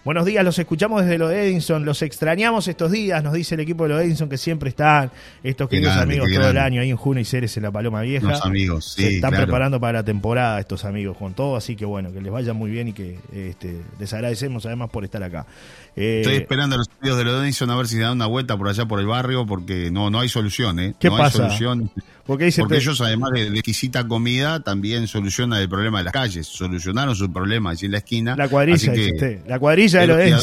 Buenos 0.05 0.23
días, 0.23 0.45
los 0.45 0.59
escuchamos 0.59 1.01
desde 1.01 1.17
lo 1.17 1.29
de 1.29 1.47
Edinson, 1.47 1.83
los 1.83 2.03
extrañamos 2.03 2.67
estos 2.67 2.91
días, 2.91 3.23
nos 3.23 3.33
dice 3.33 3.55
el 3.55 3.61
equipo 3.61 3.85
de 3.85 3.89
lo 3.89 3.97
de 3.97 4.05
Edinson 4.05 4.29
que 4.29 4.37
siempre 4.37 4.69
están, 4.69 5.09
estos 5.41 5.67
queridos 5.67 5.97
amigos 5.97 6.29
todo 6.31 6.47
el 6.47 6.59
año 6.59 6.79
ahí 6.79 6.91
en 6.91 6.95
junio 6.95 7.21
y 7.21 7.25
Ceres 7.25 7.57
en 7.57 7.63
la 7.63 7.71
Paloma 7.71 8.01
Vieja. 8.01 8.27
Los 8.27 8.45
amigos, 8.45 8.93
sí. 8.93 9.01
Se 9.01 9.15
están 9.15 9.33
preparando 9.33 9.79
para 9.79 9.93
la 9.93 10.05
temporada 10.05 10.59
estos 10.59 10.85
amigos 10.85 11.17
con 11.17 11.33
todo, 11.33 11.55
así 11.55 11.75
que 11.75 11.85
bueno, 11.85 12.13
que 12.13 12.21
les 12.21 12.31
vaya 12.31 12.53
muy 12.53 12.69
bien 12.69 12.89
y 12.89 12.93
que 12.93 13.17
este, 13.33 13.81
les 13.97 14.13
agradecemos 14.13 14.63
además 14.67 14.91
por 14.91 15.03
estar 15.03 15.23
acá. 15.23 15.47
Eh, 15.95 16.21
Estoy 16.21 16.35
esperando 16.35 16.75
a 16.75 16.77
los 16.77 16.87
amigos 17.01 17.17
de 17.17 17.23
lo 17.23 17.39
de 17.39 17.43
Edinson 17.45 17.71
a 17.71 17.75
ver 17.75 17.87
si 17.87 17.97
dan 17.97 18.11
una 18.11 18.27
vuelta 18.27 18.55
por 18.55 18.67
allá 18.67 18.85
por 18.85 18.99
el 18.99 19.07
barrio 19.07 19.47
porque 19.47 19.89
no, 19.89 20.11
no 20.11 20.19
hay 20.19 20.29
solución, 20.29 20.77
¿eh? 20.77 20.93
¿Qué 20.99 21.09
no 21.09 21.17
pasa? 21.17 21.45
Hay 21.45 21.49
solución. 21.49 21.89
Porque, 22.25 22.47
ellos, 22.47 23.01
además 23.01 23.31
de, 23.33 23.47
exquisita 23.47 24.07
comida, 24.07 24.59
también 24.59 25.07
solucionan 25.07 25.61
el 25.61 25.69
problema 25.69 25.99
de 25.99 26.05
las 26.05 26.13
calles. 26.13 26.47
Solucionaron 26.47 27.15
su 27.15 27.31
problema 27.31 27.69
allí 27.69 27.85
en 27.85 27.91
la 27.91 27.99
esquina. 27.99 28.35
La 28.35 28.47
cuadrilla, 28.47 28.91
dice 28.91 29.41
La 29.47 29.59
cuadrilla 29.59 30.01
de 30.01 30.07
lo 30.07 30.15
de 30.15 30.35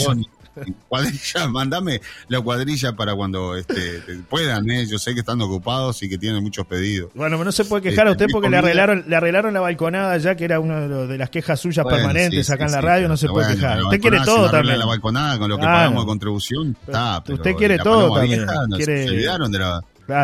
Cuadrilla, 0.89 1.49
mandame 1.49 2.01
la 2.29 2.41
cuadrilla 2.41 2.95
para 2.95 3.15
cuando 3.15 3.57
este, 3.57 4.03
puedan, 4.29 4.69
¿eh? 4.71 4.87
yo 4.87 4.99
sé 4.99 5.15
que 5.15 5.21
están 5.21 5.41
ocupados 5.41 6.03
y 6.03 6.09
que 6.09 6.19
tienen 6.19 6.43
muchos 6.43 6.67
pedidos. 6.67 7.11
Bueno, 7.15 7.43
no 7.43 7.53
se 7.53 7.65
puede 7.65 7.83
quejar 7.83 8.07
a 8.09 8.11
usted 8.13 8.27
porque 8.31 8.51
le 8.51 8.59
arreglaron, 8.59 9.05
le 9.09 9.17
arreglaron 9.17 9.55
la 9.55 9.61
balconada 9.61 10.19
ya 10.19 10.35
que 10.35 10.45
era 10.45 10.61
una 10.61 10.81
de 10.81 11.19
las 11.19 11.31
quejas 11.31 11.59
suyas 11.59 11.87
permanentes 11.87 12.51
acá 12.51 12.67
en 12.67 12.73
la 12.73 12.81
radio, 12.81 13.09
no 13.09 13.17
se 13.17 13.29
puede 13.29 13.55
quejar. 13.55 13.83
Usted 13.83 14.01
quiere 14.01 14.21
todo 14.25 14.51
también. 14.51 14.79
La 14.79 14.87
balconada 14.87 15.39
con 15.39 15.49
lo 15.49 15.57
que 15.57 15.65
pagamos 15.65 16.03
de 16.03 16.07
contribución, 16.07 16.77
está, 16.87 17.23
usted 17.27 17.55
quiere 17.55 17.79
todo 17.79 18.15
también. 18.15 18.47
Se 18.79 19.09
olvidaron 19.09 19.51
de 19.51 19.59
la, 19.59 19.81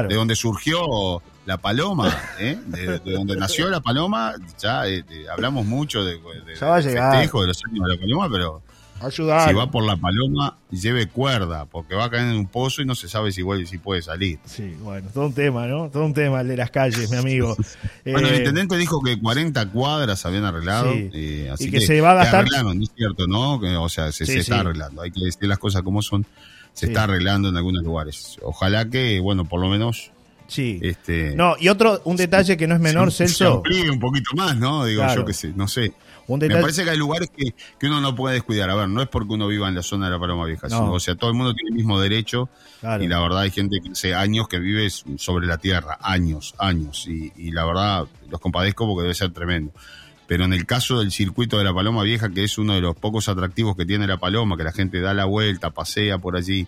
de 0.09 0.15
donde 0.15 0.37
surgió 0.37 1.23
la 1.49 1.57
paloma, 1.57 2.15
¿eh? 2.39 2.59
de, 2.67 3.01
donde 3.15 3.35
nació 3.35 3.71
la 3.71 3.81
paloma, 3.81 4.35
ya 4.59 4.87
eh, 4.87 5.03
hablamos 5.33 5.65
mucho 5.65 6.05
de, 6.05 6.17
de, 6.17 6.57
ya 6.61 6.67
va 6.67 6.77
a 6.77 6.81
llegar. 6.81 7.13
festejo 7.13 7.41
de 7.41 7.47
los 7.47 7.63
años 7.65 7.89
de 7.89 7.95
la 7.95 8.01
paloma, 8.03 8.29
pero 8.31 8.63
Ayudar. 9.01 9.49
si 9.49 9.55
va 9.55 9.71
por 9.71 9.83
la 9.83 9.97
paloma, 9.97 10.59
lleve 10.71 11.09
cuerda, 11.09 11.65
porque 11.65 11.95
va 11.95 12.05
a 12.05 12.11
caer 12.11 12.25
en 12.25 12.37
un 12.37 12.49
pozo 12.49 12.83
y 12.83 12.85
no 12.85 12.95
se 12.95 13.09
sabe 13.09 13.33
si 13.33 13.41
vuelve, 13.41 13.65
si 13.65 13.79
puede 13.79 14.03
salir. 14.03 14.39
Sí, 14.45 14.77
bueno, 14.81 15.09
todo 15.15 15.25
un 15.25 15.33
tema, 15.33 15.67
¿no? 15.67 15.89
Todo 15.89 16.05
un 16.05 16.13
tema 16.13 16.43
el 16.43 16.49
de 16.49 16.59
las 16.59 16.71
calles, 16.71 17.11
mi 17.11 17.17
amigo. 17.17 17.57
bueno, 18.05 18.29
el 18.29 18.35
eh, 18.35 18.39
intendente 18.39 18.77
dijo 18.77 19.01
que 19.01 19.19
40 19.19 19.71
cuadras 19.71 20.27
habían 20.27 20.45
arreglado. 20.45 20.93
Eh, 20.93 21.51
y 21.59 21.71
que, 21.71 21.81
se 21.81 22.03
va 22.03 22.11
a 22.11 22.15
gastar. 22.15 22.41
arreglaron, 22.41 22.83
es 22.83 22.91
cierto, 22.95 23.27
¿no? 23.27 23.55
o 23.55 23.89
sea, 23.89 24.13
se, 24.13 24.27
se 24.27 24.41
está 24.41 24.61
arreglando. 24.61 25.01
Hay 25.01 25.13
que 25.13 25.25
decir 25.25 25.49
las 25.49 25.59
cosas 25.59 25.81
como 25.81 26.03
son. 26.03 26.27
Se 26.75 26.87
está 26.87 27.05
arreglando 27.05 27.49
en 27.49 27.57
algunos 27.57 27.83
lugares. 27.83 28.37
Ojalá 28.43 28.91
que, 28.91 29.19
bueno, 29.19 29.47
por 29.47 29.61
lo 29.61 29.69
menos 29.69 30.13
Sí. 30.49 30.81
Este, 30.83 31.37
no, 31.37 31.57
y 31.61 31.69
otro, 31.69 32.01
un 32.05 32.17
detalle 32.17 32.57
que 32.57 32.67
no 32.67 32.75
es 32.75 32.81
menor, 32.81 33.13
Celso. 33.13 33.63
Se 33.71 33.91
un 33.91 34.01
poquito 34.01 34.31
más, 34.35 34.57
¿no? 34.57 34.85
Digo, 34.85 35.05
yo 35.15 35.25
que 35.25 35.35
sé, 35.35 35.53
no 35.55 35.69
sé. 35.69 35.93
Me 36.27 36.49
parece 36.61 36.85
que 36.85 36.91
hay 36.91 36.99
lugares 36.99 37.31
que, 37.35 37.55
que, 37.79 37.87
uno 37.87 38.03
no 38.03 38.15
puede 38.15 38.35
descuidar. 38.35 38.69
A 38.69 38.75
ver, 38.75 38.89
no 38.89 39.01
es 39.01 39.09
porque 39.09 39.33
uno 39.33 39.47
viva 39.47 39.67
en 39.69 39.75
la 39.75 39.83
zona 39.83 40.07
de 40.07 40.13
la 40.13 40.19
Paloma 40.19 40.45
Vieja, 40.45 40.69
sino, 40.69 40.93
o 40.93 41.01
sea, 41.01 41.15
todo 41.15 41.31
el 41.31 41.37
mundo 41.37 41.55
tiene 41.55 41.71
el 41.71 41.77
mismo 41.77 41.99
derecho. 42.01 42.51
Y 43.01 43.09
la 43.09 43.21
verdad, 43.21 43.41
hay 43.41 43.51
gente 43.51 43.79
que 43.83 43.93
hace 43.93 44.15
años 44.15 44.49
que 44.49 44.59
vive 44.59 44.91
sobre 44.91 45.47
la 45.47 45.57
tierra, 45.57 45.99
años, 46.03 46.55
años. 46.59 47.07
Y, 47.09 47.33
y 47.37 47.51
la 47.53 47.65
verdad, 47.65 48.07
los 48.29 48.41
compadezco 48.41 48.87
porque 48.87 49.03
debe 49.03 49.15
ser 49.15 49.33
tremendo. 49.33 49.73
Pero 50.27 50.45
en 50.45 50.53
el 50.53 50.67
caso 50.67 50.99
del 50.99 51.11
circuito 51.11 51.57
de 51.57 51.65
la 51.65 51.73
Paloma 51.73 52.03
Vieja, 52.03 52.29
que 52.29 52.45
es 52.45 52.59
uno 52.59 52.75
de 52.75 52.83
los 52.83 52.95
pocos 52.95 53.31
atractivos 53.31 53.75
que 53.75 53.87
tiene 53.87 54.07
la 54.07 54.19
Paloma, 54.19 54.59
que 54.59 54.65
la 54.65 54.73
gente 54.73 55.01
da 55.01 55.15
la 55.15 55.25
vuelta, 55.25 55.71
pasea 55.71 56.19
por 56.19 56.37
allí, 56.37 56.67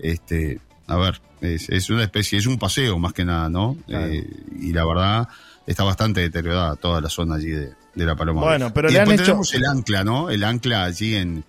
este, 0.00 0.58
a 0.86 0.96
ver, 0.96 1.20
es, 1.40 1.90
una 1.90 2.02
especie, 2.02 2.38
es 2.38 2.46
un 2.46 2.58
paseo 2.58 2.98
más 2.98 3.12
que 3.12 3.24
nada, 3.24 3.48
¿no? 3.48 3.76
Eh, 3.88 4.24
y 4.60 4.72
la 4.72 4.84
verdad 4.84 5.28
está 5.66 5.84
bastante 5.84 6.20
deteriorada 6.20 6.76
toda 6.76 7.00
la 7.00 7.08
zona 7.08 7.36
allí 7.36 7.50
de, 7.50 7.74
la 7.94 8.14
Paloma. 8.14 8.42
Bueno, 8.42 8.72
pero 8.72 8.88
y 8.88 8.92
le 8.92 9.00
han 9.00 9.10
hecho... 9.10 9.24
tenemos 9.24 9.54
el 9.54 9.64
ancla, 9.64 10.04
¿no? 10.04 10.30
El 10.30 10.44
ancla 10.44 10.84
allí 10.84 11.14
en, 11.16 11.44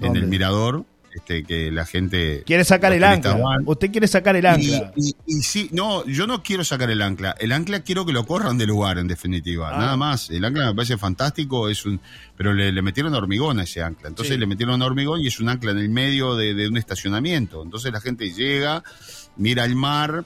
en 0.00 0.16
el 0.16 0.26
mirador, 0.26 0.84
este, 1.18 1.44
que 1.44 1.70
la 1.70 1.84
gente... 1.84 2.42
Quiere 2.46 2.64
sacar 2.64 2.92
el 2.92 3.04
ancla. 3.04 3.38
Usted 3.64 3.90
quiere 3.90 4.08
sacar 4.08 4.36
el 4.36 4.46
ancla. 4.46 4.92
Y, 4.96 5.42
sí, 5.42 5.68
no, 5.72 6.04
yo 6.06 6.26
no 6.26 6.42
quiero 6.42 6.64
sacar 6.64 6.90
el 6.90 7.02
ancla. 7.02 7.34
El 7.38 7.52
ancla 7.52 7.80
quiero 7.80 8.06
que 8.06 8.12
lo 8.12 8.24
corran 8.26 8.58
de 8.58 8.66
lugar, 8.66 8.98
en 8.98 9.06
definitiva. 9.08 9.70
Ah. 9.72 9.78
Nada 9.78 9.96
más. 9.96 10.30
El 10.30 10.44
ancla 10.44 10.66
me 10.66 10.74
parece 10.74 10.96
fantástico, 10.96 11.68
es 11.68 11.84
un 11.86 12.00
pero 12.38 12.54
le, 12.54 12.70
metieron 12.82 13.14
hormigón 13.14 13.58
a 13.58 13.64
ese 13.64 13.82
ancla. 13.82 14.08
Entonces 14.08 14.38
le 14.38 14.46
metieron 14.46 14.80
hormigón 14.80 15.20
y 15.20 15.26
es 15.26 15.40
un 15.40 15.48
ancla 15.48 15.72
en 15.72 15.78
el 15.78 15.88
medio 15.88 16.36
de, 16.36 16.68
un 16.68 16.76
estacionamiento. 16.76 17.64
Entonces 17.64 17.92
la 17.92 18.00
gente 18.00 18.30
llega, 18.32 18.84
mira 19.36 19.64
el 19.64 19.74
mar 19.74 20.24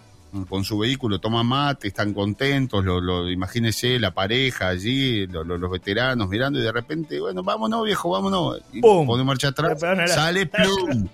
con 0.49 0.65
su 0.65 0.79
vehículo, 0.79 1.19
toma 1.19 1.43
mate, 1.43 1.89
están 1.89 2.15
contentos, 2.15 2.85
lo, 2.85 3.01
lo, 3.01 3.31
imagínese 3.31 3.99
la 3.99 4.13
pareja 4.13 4.69
allí, 4.69 5.27
los 5.27 5.71
veteranos 5.71 6.29
mirando 6.29 6.59
y 6.59 6.63
de 6.63 6.73
repente, 6.73 7.21
bueno, 7.21 7.43
vámonos 7.43 7.85
viejo, 7.85 8.11
vámonos. 8.11 8.61
Y 8.73 8.81
pone 8.81 9.25
marcha 9.25 9.49
atrás, 9.49 9.79
sale 10.09 10.47
plum 10.47 11.09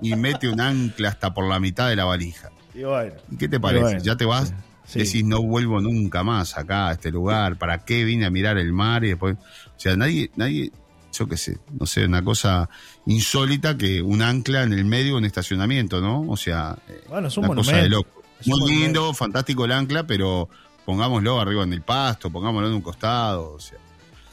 y 0.00 0.14
mete 0.14 0.48
un 0.48 0.60
ancla 0.60 1.08
hasta 1.08 1.34
por 1.34 1.48
la 1.48 1.58
mitad 1.58 1.88
de 1.88 1.96
la 1.96 2.04
valija. 2.04 2.50
Y 2.74 3.36
¿Qué 3.36 3.48
te 3.48 3.58
parece? 3.58 4.00
¿Ya 4.00 4.16
te 4.16 4.24
vas? 4.24 4.54
Decís, 4.94 5.24
no 5.24 5.42
vuelvo 5.42 5.80
nunca 5.80 6.22
más 6.22 6.58
acá 6.58 6.88
a 6.88 6.92
este 6.92 7.10
lugar, 7.10 7.56
¿para 7.56 7.84
qué 7.84 8.04
vine 8.04 8.26
a 8.26 8.30
mirar 8.30 8.58
el 8.58 8.72
mar? 8.72 9.04
Y 9.04 9.08
después, 9.08 9.36
o 9.36 9.80
sea, 9.80 9.96
nadie, 9.96 10.30
nadie, 10.36 10.70
yo 11.12 11.26
qué 11.26 11.36
sé, 11.36 11.58
no 11.78 11.86
sé, 11.86 12.04
una 12.04 12.22
cosa 12.22 12.68
insólita 13.06 13.76
que 13.76 14.02
un 14.02 14.22
ancla 14.22 14.62
en 14.62 14.72
el 14.72 14.84
medio 14.84 15.12
de 15.12 15.18
un 15.18 15.24
estacionamiento, 15.24 16.00
¿no? 16.00 16.28
O 16.28 16.36
sea, 16.36 16.76
bueno, 17.08 17.28
es 17.28 17.36
un 17.38 17.46
una 17.46 17.54
cosa 17.54 17.76
de 17.78 17.88
loco. 17.88 18.21
Muy 18.46 18.70
lindo, 18.70 19.12
fantástico 19.14 19.64
el 19.64 19.72
ancla, 19.72 20.06
pero 20.06 20.48
pongámoslo 20.84 21.40
arriba 21.40 21.62
en 21.62 21.72
el 21.72 21.82
pasto, 21.82 22.30
pongámoslo 22.30 22.68
en 22.68 22.74
un 22.74 22.82
costado, 22.82 23.52
o 23.52 23.60
sea. 23.60 23.78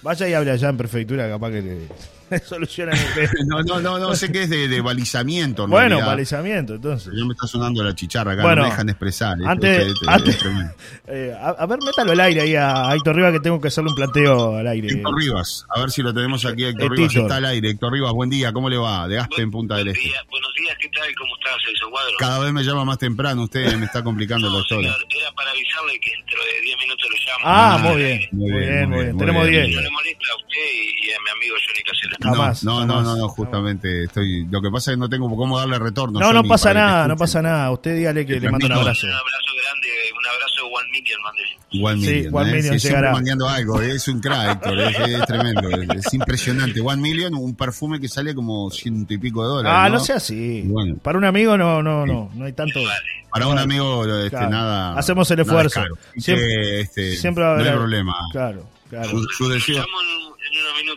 Vaya 0.01 0.29
y 0.29 0.33
habla 0.33 0.53
allá 0.53 0.69
en 0.69 0.77
prefectura, 0.77 1.29
capaz 1.29 1.51
que 1.51 1.61
le 1.61 1.87
solucionan 2.45 2.95
el 2.97 3.29
No, 3.47 3.61
no, 3.63 3.79
no, 3.79 3.99
no 3.99 4.15
sé 4.15 4.31
qué 4.31 4.43
es 4.43 4.49
de, 4.49 4.81
balizamiento. 4.81 5.67
bueno, 5.67 5.99
balizamiento, 5.99 6.75
entonces. 6.75 7.13
Ya 7.15 7.25
me 7.25 7.33
está 7.33 7.47
sonando 7.47 7.83
la 7.83 7.93
chicharra 7.95 8.33
acá, 8.33 8.43
no 8.43 8.63
me 8.63 8.69
dejan 8.69 8.89
expresar. 8.89 9.37
Antes, 9.45 9.93
eh, 11.07 11.35
a, 11.39 11.65
ver, 11.65 11.79
métalo 11.83 12.11
al 12.11 12.19
aire 12.19 12.41
ahí 12.41 12.55
a, 12.55 12.93
Héctor 12.95 13.15
Rivas, 13.15 13.33
que 13.33 13.39
tengo 13.39 13.59
que 13.59 13.69
hacerle 13.69 13.89
un 13.89 13.95
planteo 13.95 14.55
al 14.55 14.67
aire. 14.67 14.89
Héctor 14.89 15.15
Rivas, 15.17 15.65
a 15.69 15.79
ver 15.79 15.91
si 15.91 16.01
lo 16.01 16.13
tenemos 16.13 16.45
aquí. 16.45 16.65
Héctor 16.65 16.91
Rivas 16.91 17.15
está 17.15 17.35
al 17.37 17.45
aire. 17.45 17.69
Héctor 17.69 17.93
Rivas, 17.93 18.13
buen 18.13 18.29
día, 18.29 18.51
¿cómo 18.53 18.69
le 18.69 18.77
va? 18.77 19.07
De 19.07 19.17
Aspen, 19.17 19.51
Punta 19.51 19.77
del 19.77 19.89
Este. 19.89 20.11
Buenos 20.29 20.53
días, 20.57 20.75
¿qué 20.79 20.89
tal? 20.89 21.07
¿Cómo 21.15 21.35
estás, 21.37 21.55
Celso 21.65 21.89
Cuadro? 21.89 22.13
Cada 22.19 22.39
vez 22.39 22.53
me 22.53 22.63
llama 22.63 22.85
más 22.85 22.97
temprano, 22.97 23.43
usted 23.43 23.75
me 23.77 23.85
está 23.85 24.03
complicando 24.03 24.49
la 24.49 24.59
historia. 24.59 24.95
Era 25.09 25.31
para 25.33 25.51
avisarle 25.51 25.99
que 25.99 26.11
dentro 26.11 26.39
de 26.43 26.61
10 26.61 26.77
minutos 26.79 27.07
lo 27.09 27.17
llamo. 27.17 27.43
Ah, 27.43 27.77
muy 27.81 27.95
bien, 28.01 28.29
muy 28.31 28.51
bien, 28.51 28.89
muy 28.89 29.03
bien. 29.05 29.17
Tenemos 29.17 29.47
10. 29.47 29.75
No 29.75 29.81
le 29.81 29.89
molesta 29.89 30.25
a 30.31 30.35
usted 30.35 30.65
y, 30.73 31.11
a 31.11 31.17
mi 31.23 31.29
amigo 31.31 31.55
Johnny 31.65 31.83
Casella. 31.83 32.15
Jamás. 32.21 32.63
No, 32.63 32.85
no, 32.85 33.01
no, 33.01 33.15
no, 33.15 33.29
justamente 33.29 34.03
estoy. 34.03 34.45
Lo 34.45 34.61
que 34.61 34.69
pasa 34.69 34.91
es 34.91 34.97
que 34.97 34.99
no 34.99 35.09
tengo 35.09 35.33
cómo 35.35 35.57
darle 35.57 35.79
retorno. 35.79 36.19
No, 36.19 36.33
no 36.33 36.43
pasa 36.43 36.73
nada, 36.73 37.07
no 37.07 37.15
pasa 37.15 37.41
nada. 37.41 37.71
Usted 37.71 37.95
dígale 37.95 38.25
que 38.25 38.39
le 38.39 38.51
mando 38.51 38.65
un 38.65 38.73
abrazo. 38.73 39.07
Un 39.07 39.13
abrazo 39.13 39.49
grande, 39.63 39.89
un 40.17 40.25
abrazo 40.25 40.55
de 40.55 40.75
One 40.75 40.89
Million, 40.91 41.21
mandé. 41.21 41.59
One 41.71 41.95
Million. 41.95 42.23
Sí, 42.23 42.29
One 42.31 42.49
¿eh? 42.49 42.53
Million 42.53 42.77
llegará. 42.77 43.11
mandando 43.13 43.47
algo, 43.47 43.81
es 43.81 44.07
un 44.07 44.19
crack, 44.19 44.51
Héctor, 44.51 44.79
es, 44.79 45.25
tremendo, 45.25 45.69
es, 45.69 46.13
impresionante. 46.13 46.81
One 46.81 47.01
Million, 47.01 47.33
un 47.35 47.55
perfume 47.55 47.99
que 47.99 48.09
sale 48.09 48.35
como 48.35 48.69
ciento 48.69 49.13
y 49.13 49.17
pico 49.17 49.41
de 49.43 49.49
dólares. 49.49 49.71
Ah, 49.73 49.89
no, 49.89 49.99
sea 49.99 50.17
así. 50.17 50.69
Para 51.01 51.17
un 51.17 51.25
amigo 51.25 51.57
no, 51.57 51.81
no, 51.81 52.05
no, 52.05 52.29
no 52.33 52.45
hay 52.45 52.53
tanto. 52.53 52.79
Para 53.31 53.47
un 53.47 53.59
amigo, 53.59 54.05
este, 54.23 54.47
nada. 54.47 54.97
Hacemos 54.97 55.29
el 55.31 55.39
esfuerzo. 55.39 55.81
Siempre, 56.17 56.81
este, 56.81 57.15
siempre 57.15 57.43
va 57.43 57.51
a 57.51 57.53
haber, 57.53 57.65
no 57.65 57.71
hay 57.71 57.77
problema. 57.77 58.15
Claro, 58.31 58.65
claro. 58.89 59.09
Su, 59.37 59.47
deseo 59.49 59.85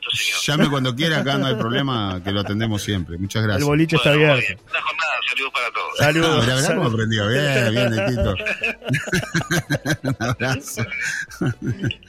minutos, 0.02 0.18
señor. 0.18 0.40
Llame 0.44 0.70
cuando 0.70 0.94
quiera, 0.94 1.18
acá 1.18 1.38
no 1.38 1.46
hay 1.46 1.54
problema, 1.54 2.20
que 2.22 2.30
lo 2.32 2.40
atendemos 2.40 2.82
siempre. 2.82 3.18
Muchas 3.18 3.42
gracias. 3.42 3.62
El 3.62 3.66
boliche 3.66 3.96
está 3.96 4.10
abierto. 4.10 4.62
Una 4.70 4.80
jornada, 4.80 5.12
saludos 5.28 5.52
para 5.52 5.70
todos. 5.70 5.98
Saludos. 5.98 6.68
Ah, 6.68 6.72
hemos 6.72 6.92
aprendido. 6.92 7.28
Bien, 7.28 7.70
bien, 7.70 8.06
Tito. 8.08 8.34
un 10.02 10.16
abrazo. 10.18 10.82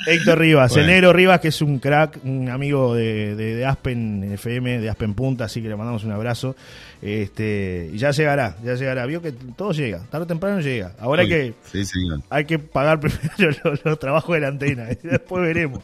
Héctor 0.07 0.39
Rivas, 0.39 0.75
el 0.77 0.87
negro 0.87 1.13
Rivas, 1.13 1.39
que 1.39 1.49
es 1.49 1.61
un 1.61 1.79
crack, 1.79 2.19
un 2.23 2.49
amigo 2.49 2.95
de, 2.95 3.35
de, 3.35 3.55
de 3.55 3.65
Aspen 3.65 4.23
FM, 4.33 4.79
de 4.79 4.89
Aspen 4.89 5.13
Punta, 5.13 5.45
así 5.45 5.61
que 5.61 5.69
le 5.69 5.75
mandamos 5.75 6.03
un 6.03 6.11
abrazo. 6.11 6.55
Este, 7.03 7.89
y 7.91 7.97
ya 7.97 8.11
llegará, 8.11 8.55
ya 8.63 8.75
llegará. 8.75 9.05
Vio 9.05 9.21
que 9.21 9.33
todo 9.33 9.73
llega, 9.73 9.99
tarde 10.09 10.23
o 10.23 10.27
temprano 10.27 10.61
llega. 10.61 10.93
Ahora 10.99 11.23
hay 11.23 11.27
que, 11.27 11.53
hay 12.29 12.45
que 12.45 12.59
pagar 12.59 13.01
primero 13.01 13.57
los, 13.83 13.99
trabajos 13.99 14.33
de 14.33 14.39
la 14.39 14.47
antena, 14.47 14.87
y 14.89 15.05
después 15.05 15.43
veremos. 15.43 15.81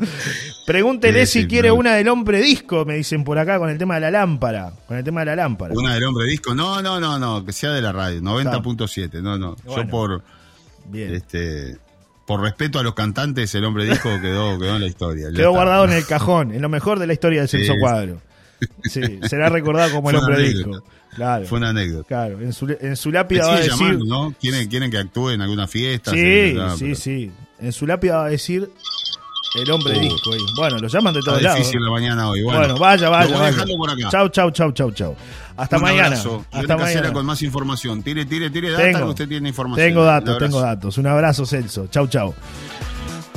Pregúntele 0.66 1.26
si 1.26 1.46
quiere 1.46 1.74
una 1.74 1.96
del 1.96 2.08
hombre 2.08 2.40
disco, 2.42 2.86
me 2.86 2.96
dicen 2.96 3.26
por 3.26 3.38
acá, 3.38 3.60
con 3.60 3.70
el 3.70 3.78
tema 3.78 3.96
de 3.96 4.02
la 4.02 4.12
lámpara. 4.12 4.72
Con 4.88 4.96
el 4.96 5.04
tema 5.04 5.20
de 5.20 5.26
la 5.26 5.36
lámpara. 5.36 5.74
Una 5.76 5.94
del 5.94 6.06
hombre 6.06 6.26
disco, 6.26 6.56
no, 6.56 6.82
no, 6.82 7.02
no, 7.02 7.20
no, 7.20 7.44
que 7.44 7.52
sea 7.52 7.72
de 7.72 7.82
la 7.82 7.92
radio, 7.92 8.22
90.7, 8.22 9.22
no, 9.22 9.38
no. 9.38 9.58
Yo 9.66 9.86
por 9.90 10.24
bien. 10.90 11.14
este 11.16 11.78
por 12.26 12.42
respeto 12.42 12.78
a 12.78 12.84
los 12.84 12.94
cantantes, 12.94 13.56
el 13.56 13.66
hombre 13.66 13.86
disco 13.86 14.08
quedó, 14.22 14.60
quedó 14.60 14.76
en 14.76 14.82
la 14.82 14.88
historia. 14.88 15.30
Quedó 15.36 15.50
guardado 15.50 15.86
en 15.86 15.94
el 15.94 16.06
cajón, 16.06 16.54
en 16.54 16.62
lo 16.62 16.70
mejor 16.70 17.00
de 17.00 17.08
la 17.08 17.14
historia 17.14 17.42
de 17.42 17.48
Celso 17.48 17.74
Cuadro. 17.80 18.22
Sí, 18.84 19.02
será 19.28 19.50
recordado 19.50 19.92
como 19.94 20.12
el 20.12 20.18
hombre 20.18 20.44
disco. 20.44 20.84
Claro. 21.16 21.46
Fue 21.46 21.58
una 21.58 21.70
anécdota. 21.70 22.08
Claro, 22.08 22.40
en 22.40 22.54
su, 22.54 22.68
en 22.80 22.96
su 22.96 23.12
lápida 23.12 23.48
va 23.48 23.56
a 23.56 23.60
decir. 23.62 24.00
¿no? 24.06 24.36
¿Quieren, 24.40 24.68
quieren 24.70 24.92
que 24.92 24.98
actúe 25.00 25.32
en 25.32 25.42
alguna 25.42 25.68
fiesta. 25.68 26.12
Sí, 26.12 26.56
sí, 26.78 26.96
sí. 26.96 27.32
En 27.60 27.72
su 27.72 27.88
lápida 27.88 28.18
va 28.18 28.26
a 28.26 28.30
decir 28.30 28.70
el 29.56 29.72
hombre 29.72 29.98
uh. 29.98 30.02
disco. 30.02 30.32
Bueno, 30.56 30.78
lo 30.78 30.88
llaman 30.88 31.14
de 31.14 31.22
todos 31.22 31.42
lados. 31.42 31.60
difícil 31.60 31.82
la 31.82 31.92
mañana 31.92 32.30
hoy. 32.30 32.42
Bueno, 32.44 32.60
bueno 32.60 32.78
vaya, 32.78 33.10
vaya. 33.10 33.38
vaya. 33.38 33.64
Por 33.78 33.90
acá. 33.90 34.10
Chau, 34.10 34.30
chau, 34.30 34.52
chau, 34.52 34.72
chau, 34.72 34.92
chau. 34.92 35.16
Hasta 35.58 35.78
Un 35.78 35.82
mañana. 35.84 36.08
Abrazo. 36.08 36.46
Hasta 36.52 36.78
mañana. 36.78 37.14
con 37.14 37.26
más 37.26 37.42
información. 37.42 38.02
Tire, 38.04 38.26
tire, 38.26 38.50
tire 38.50 38.72
data 38.72 38.84
tengo, 38.84 39.10
usted 39.10 39.28
tiene 39.28 39.50
información. 39.50 39.88
Tengo 39.88 40.04
datos, 40.04 40.38
tengo 40.38 40.62
datos. 40.62 40.98
Un 40.98 41.08
abrazo, 41.08 41.46
Celso. 41.46 41.88
Chau, 41.88 42.08
chau. 42.08 42.34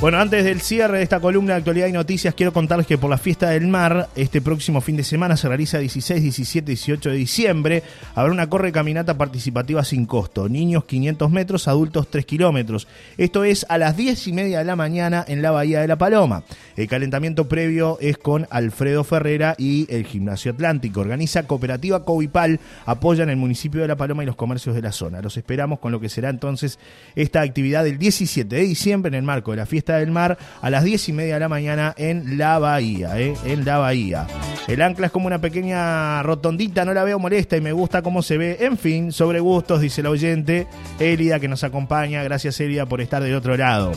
Bueno, 0.03 0.17
antes 0.17 0.43
del 0.43 0.59
cierre 0.59 0.97
de 0.97 1.03
esta 1.03 1.21
columna 1.21 1.53
de 1.53 1.59
actualidad 1.59 1.87
y 1.87 1.93
noticias, 1.93 2.33
quiero 2.33 2.51
contarles 2.51 2.85
que 2.85 2.97
por 2.97 3.09
la 3.09 3.17
fiesta 3.17 3.51
del 3.51 3.69
mar, 3.69 4.09
este 4.17 4.41
próximo 4.41 4.81
fin 4.81 4.97
de 4.97 5.05
semana 5.05 5.37
se 5.37 5.47
realiza 5.47 5.77
16, 5.77 6.21
17, 6.21 6.71
18 6.71 7.09
de 7.09 7.15
diciembre. 7.15 7.83
Habrá 8.13 8.33
una 8.33 8.49
corre 8.49 8.73
caminata 8.73 9.17
participativa 9.17 9.81
sin 9.85 10.05
costo. 10.05 10.49
Niños 10.49 10.83
500 10.83 11.31
metros, 11.31 11.69
adultos 11.69 12.09
3 12.09 12.25
kilómetros. 12.25 12.85
Esto 13.17 13.45
es 13.45 13.65
a 13.69 13.77
las 13.77 13.95
10 13.95 14.27
y 14.27 14.33
media 14.33 14.59
de 14.59 14.65
la 14.65 14.75
mañana 14.75 15.23
en 15.25 15.41
la 15.41 15.51
Bahía 15.51 15.79
de 15.79 15.87
la 15.87 15.97
Paloma. 15.97 16.43
El 16.75 16.89
calentamiento 16.89 17.47
previo 17.47 17.97
es 18.01 18.17
con 18.17 18.45
Alfredo 18.49 19.05
Ferrera 19.05 19.55
y 19.57 19.87
el 19.89 20.05
Gimnasio 20.05 20.51
Atlántico. 20.51 20.99
Organiza 20.99 21.47
Cooperativa 21.47 22.03
Covipal, 22.03 22.59
apoyan 22.85 23.29
el 23.29 23.37
municipio 23.37 23.79
de 23.79 23.87
La 23.87 23.95
Paloma 23.95 24.23
y 24.23 24.25
los 24.25 24.35
comercios 24.35 24.75
de 24.75 24.81
la 24.81 24.91
zona. 24.91 25.21
Los 25.21 25.37
esperamos 25.37 25.79
con 25.79 25.93
lo 25.93 26.01
que 26.01 26.09
será 26.09 26.29
entonces 26.29 26.77
esta 27.15 27.39
actividad 27.39 27.85
del 27.85 27.97
17 27.97 28.53
de 28.53 28.63
diciembre 28.63 29.07
en 29.07 29.15
el 29.15 29.23
marco 29.23 29.51
de 29.51 29.57
la 29.57 29.65
fiesta 29.65 29.92
del 29.97 30.11
Mar 30.11 30.37
a 30.61 30.69
las 30.69 30.83
10 30.83 31.09
y 31.09 31.13
media 31.13 31.35
de 31.35 31.39
la 31.39 31.49
mañana 31.49 31.93
en 31.97 32.37
la 32.37 32.59
Bahía, 32.59 33.19
¿eh? 33.19 33.33
en 33.45 33.65
la 33.65 33.77
Bahía. 33.77 34.27
El 34.67 34.81
ancla 34.81 35.07
es 35.07 35.11
como 35.11 35.27
una 35.27 35.39
pequeña 35.39 36.23
rotondita, 36.23 36.85
no 36.85 36.93
la 36.93 37.03
veo 37.03 37.19
molesta 37.19 37.57
y 37.57 37.61
me 37.61 37.73
gusta 37.73 38.01
cómo 38.01 38.21
se 38.21 38.37
ve. 38.37 38.57
En 38.61 38.77
fin, 38.77 39.11
sobre 39.11 39.39
gustos, 39.39 39.81
dice 39.81 40.01
el 40.01 40.07
oyente. 40.07 40.67
Elida 40.99 41.39
que 41.39 41.47
nos 41.47 41.63
acompaña, 41.63 42.23
gracias 42.23 42.59
Elida 42.59 42.85
por 42.85 43.01
estar 43.01 43.21
del 43.21 43.35
otro 43.35 43.57
lado. 43.57 43.91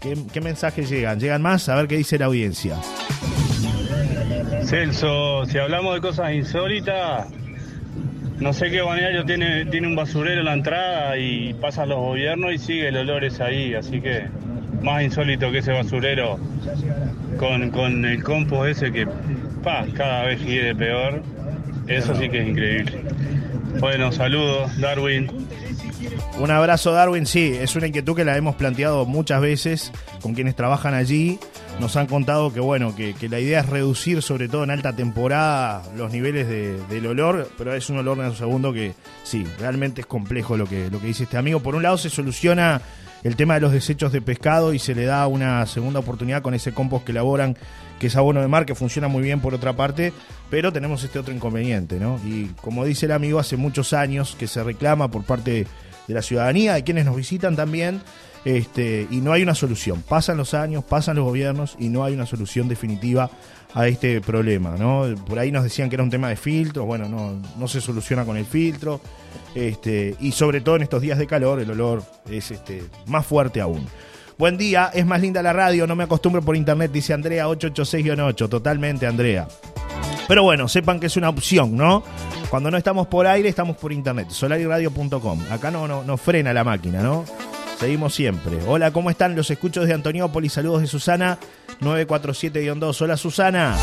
¿Qué, 0.00 0.16
qué 0.32 0.40
mensajes 0.40 0.90
llegan? 0.90 1.20
¿Llegan 1.20 1.42
más? 1.42 1.68
A 1.68 1.76
ver 1.76 1.86
qué 1.86 1.96
dice 1.96 2.18
la 2.18 2.26
audiencia. 2.26 2.76
Celso, 4.64 5.46
si 5.46 5.58
hablamos 5.58 5.94
de 5.94 6.00
cosas 6.00 6.32
insólitas, 6.32 7.26
no 8.38 8.52
sé 8.52 8.70
qué 8.70 8.82
balneario 8.82 9.24
tiene, 9.24 9.64
tiene 9.66 9.86
un 9.86 9.96
basurero 9.96 10.40
en 10.40 10.44
la 10.44 10.52
entrada 10.52 11.16
y 11.16 11.54
pasan 11.54 11.88
los 11.88 11.98
gobiernos 11.98 12.52
y 12.52 12.58
sigue 12.58 12.88
el 12.88 12.96
olor 12.98 13.24
es 13.24 13.40
ahí, 13.40 13.74
así 13.74 14.00
que 14.00 14.26
más 14.82 15.02
insólito 15.02 15.50
que 15.50 15.58
ese 15.58 15.72
basurero 15.72 16.38
con, 17.38 18.04
el 18.04 18.22
compost 18.22 18.70
ese 18.70 18.92
que 18.92 19.06
pa, 19.62 19.86
cada 19.94 20.24
vez 20.24 20.40
sigue 20.40 20.74
peor. 20.74 21.22
Eso 21.86 22.14
sí 22.16 22.28
que 22.28 22.42
es 22.42 22.48
increíble. 22.48 23.02
Bueno, 23.80 24.12
saludos, 24.12 24.78
Darwin. 24.78 25.30
Un 26.38 26.50
abrazo, 26.50 26.92
Darwin. 26.92 27.26
Sí, 27.26 27.54
es 27.58 27.74
una 27.76 27.86
inquietud 27.86 28.14
que 28.14 28.24
la 28.24 28.36
hemos 28.36 28.56
planteado 28.56 29.06
muchas 29.06 29.40
veces 29.40 29.92
con 30.20 30.34
quienes 30.34 30.54
trabajan 30.54 30.94
allí. 30.94 31.38
Nos 31.80 31.96
han 31.96 32.06
contado 32.06 32.52
que, 32.52 32.60
bueno, 32.60 32.94
que, 32.94 33.14
la 33.28 33.38
idea 33.38 33.60
es 33.60 33.66
reducir, 33.66 34.20
sobre 34.20 34.48
todo 34.48 34.64
en 34.64 34.70
alta 34.70 34.94
temporada, 34.94 35.82
los 35.96 36.12
niveles 36.12 36.48
del 36.48 37.06
olor, 37.06 37.48
pero 37.56 37.72
es 37.72 37.88
un 37.88 37.98
olor 37.98 38.18
en 38.18 38.26
un 38.26 38.36
segundo 38.36 38.72
que 38.72 38.94
sí, 39.22 39.46
realmente 39.58 40.00
es 40.00 40.06
complejo 40.06 40.56
lo 40.56 40.66
que, 40.66 40.90
lo 40.90 41.00
que 41.00 41.06
dice 41.06 41.24
este 41.24 41.36
amigo. 41.36 41.60
Por 41.60 41.76
un 41.76 41.82
lado 41.82 41.96
se 41.96 42.10
soluciona 42.10 42.82
el 43.24 43.36
tema 43.36 43.54
de 43.54 43.60
los 43.60 43.72
desechos 43.72 44.12
de 44.12 44.20
pescado 44.20 44.72
y 44.74 44.78
se 44.78 44.94
le 44.94 45.04
da 45.04 45.26
una 45.26 45.64
segunda 45.66 46.00
oportunidad 46.00 46.42
con 46.42 46.54
ese 46.54 46.72
compost 46.72 47.04
que 47.04 47.12
elaboran, 47.12 47.56
que 47.98 48.06
es 48.08 48.16
abono 48.16 48.40
de 48.40 48.48
mar, 48.48 48.66
que 48.66 48.74
funciona 48.74 49.08
muy 49.08 49.22
bien 49.22 49.40
por 49.40 49.54
otra 49.54 49.74
parte, 49.74 50.12
pero 50.50 50.72
tenemos 50.72 51.02
este 51.02 51.18
otro 51.18 51.34
inconveniente, 51.34 51.98
¿no? 51.98 52.20
Y 52.24 52.46
como 52.60 52.84
dice 52.84 53.06
el 53.06 53.12
amigo, 53.12 53.38
hace 53.38 53.56
muchos 53.56 53.92
años 53.92 54.36
que 54.38 54.46
se 54.46 54.62
reclama 54.62 55.10
por 55.10 55.24
parte 55.24 55.66
de 56.08 56.14
la 56.14 56.22
ciudadanía, 56.22 56.74
de 56.74 56.82
quienes 56.82 57.04
nos 57.04 57.14
visitan 57.14 57.54
también, 57.54 58.00
Este, 58.44 59.06
y 59.10 59.16
no 59.16 59.32
hay 59.32 59.42
una 59.42 59.54
solución. 59.54 60.02
Pasan 60.08 60.36
los 60.36 60.54
años, 60.54 60.84
pasan 60.84 61.16
los 61.16 61.24
gobiernos 61.24 61.76
y 61.78 61.88
no 61.88 62.04
hay 62.04 62.14
una 62.14 62.24
solución 62.24 62.68
definitiva 62.68 63.30
a 63.74 63.88
este 63.88 64.20
problema, 64.20 64.76
¿no? 64.78 65.04
Por 65.26 65.38
ahí 65.38 65.50
nos 65.52 65.64
decían 65.64 65.90
que 65.90 65.96
era 65.96 66.04
un 66.04 66.08
tema 66.08 66.28
de 66.28 66.36
filtro, 66.36 66.86
bueno, 66.86 67.08
no, 67.08 67.42
no 67.58 67.68
se 67.68 67.80
soluciona 67.80 68.24
con 68.24 68.36
el 68.36 68.46
filtro, 68.46 69.00
este, 69.54 70.14
y 70.20 70.32
sobre 70.32 70.60
todo 70.60 70.76
en 70.76 70.82
estos 70.82 71.02
días 71.02 71.18
de 71.18 71.26
calor 71.26 71.60
el 71.60 71.70
olor 71.72 72.02
es 72.30 72.50
este, 72.52 72.84
más 73.06 73.26
fuerte 73.26 73.60
aún. 73.60 73.86
Buen 74.38 74.56
día, 74.56 74.90
es 74.94 75.04
más 75.04 75.20
linda 75.20 75.42
la 75.42 75.52
radio, 75.52 75.86
no 75.86 75.96
me 75.96 76.04
acostumbro 76.04 76.40
por 76.40 76.56
internet, 76.56 76.92
dice 76.92 77.12
Andrea 77.12 77.48
886-8, 77.48 78.48
totalmente 78.48 79.06
Andrea. 79.06 79.48
Pero 80.28 80.42
bueno, 80.42 80.68
sepan 80.68 81.00
que 81.00 81.06
es 81.06 81.16
una 81.16 81.30
opción, 81.30 81.74
¿no? 81.74 82.04
Cuando 82.50 82.70
no 82.70 82.76
estamos 82.76 83.06
por 83.06 83.26
aire, 83.26 83.48
estamos 83.48 83.78
por 83.78 83.92
internet, 83.92 84.28
solariradio.com. 84.28 85.40
Acá 85.50 85.70
no, 85.70 85.88
no, 85.88 86.04
no 86.04 86.16
frena 86.18 86.52
la 86.52 86.64
máquina, 86.64 87.00
¿no? 87.02 87.24
Seguimos 87.80 88.14
siempre. 88.14 88.58
Hola, 88.66 88.90
¿cómo 88.90 89.08
están? 89.08 89.34
Los 89.34 89.50
escuchos 89.50 89.86
de 89.86 89.94
Antoniópolis. 89.94 90.52
Saludos 90.52 90.82
de 90.82 90.86
Susana 90.86 91.38
947-2. 91.80 93.00
Hola, 93.02 93.16
Susana. 93.16 93.76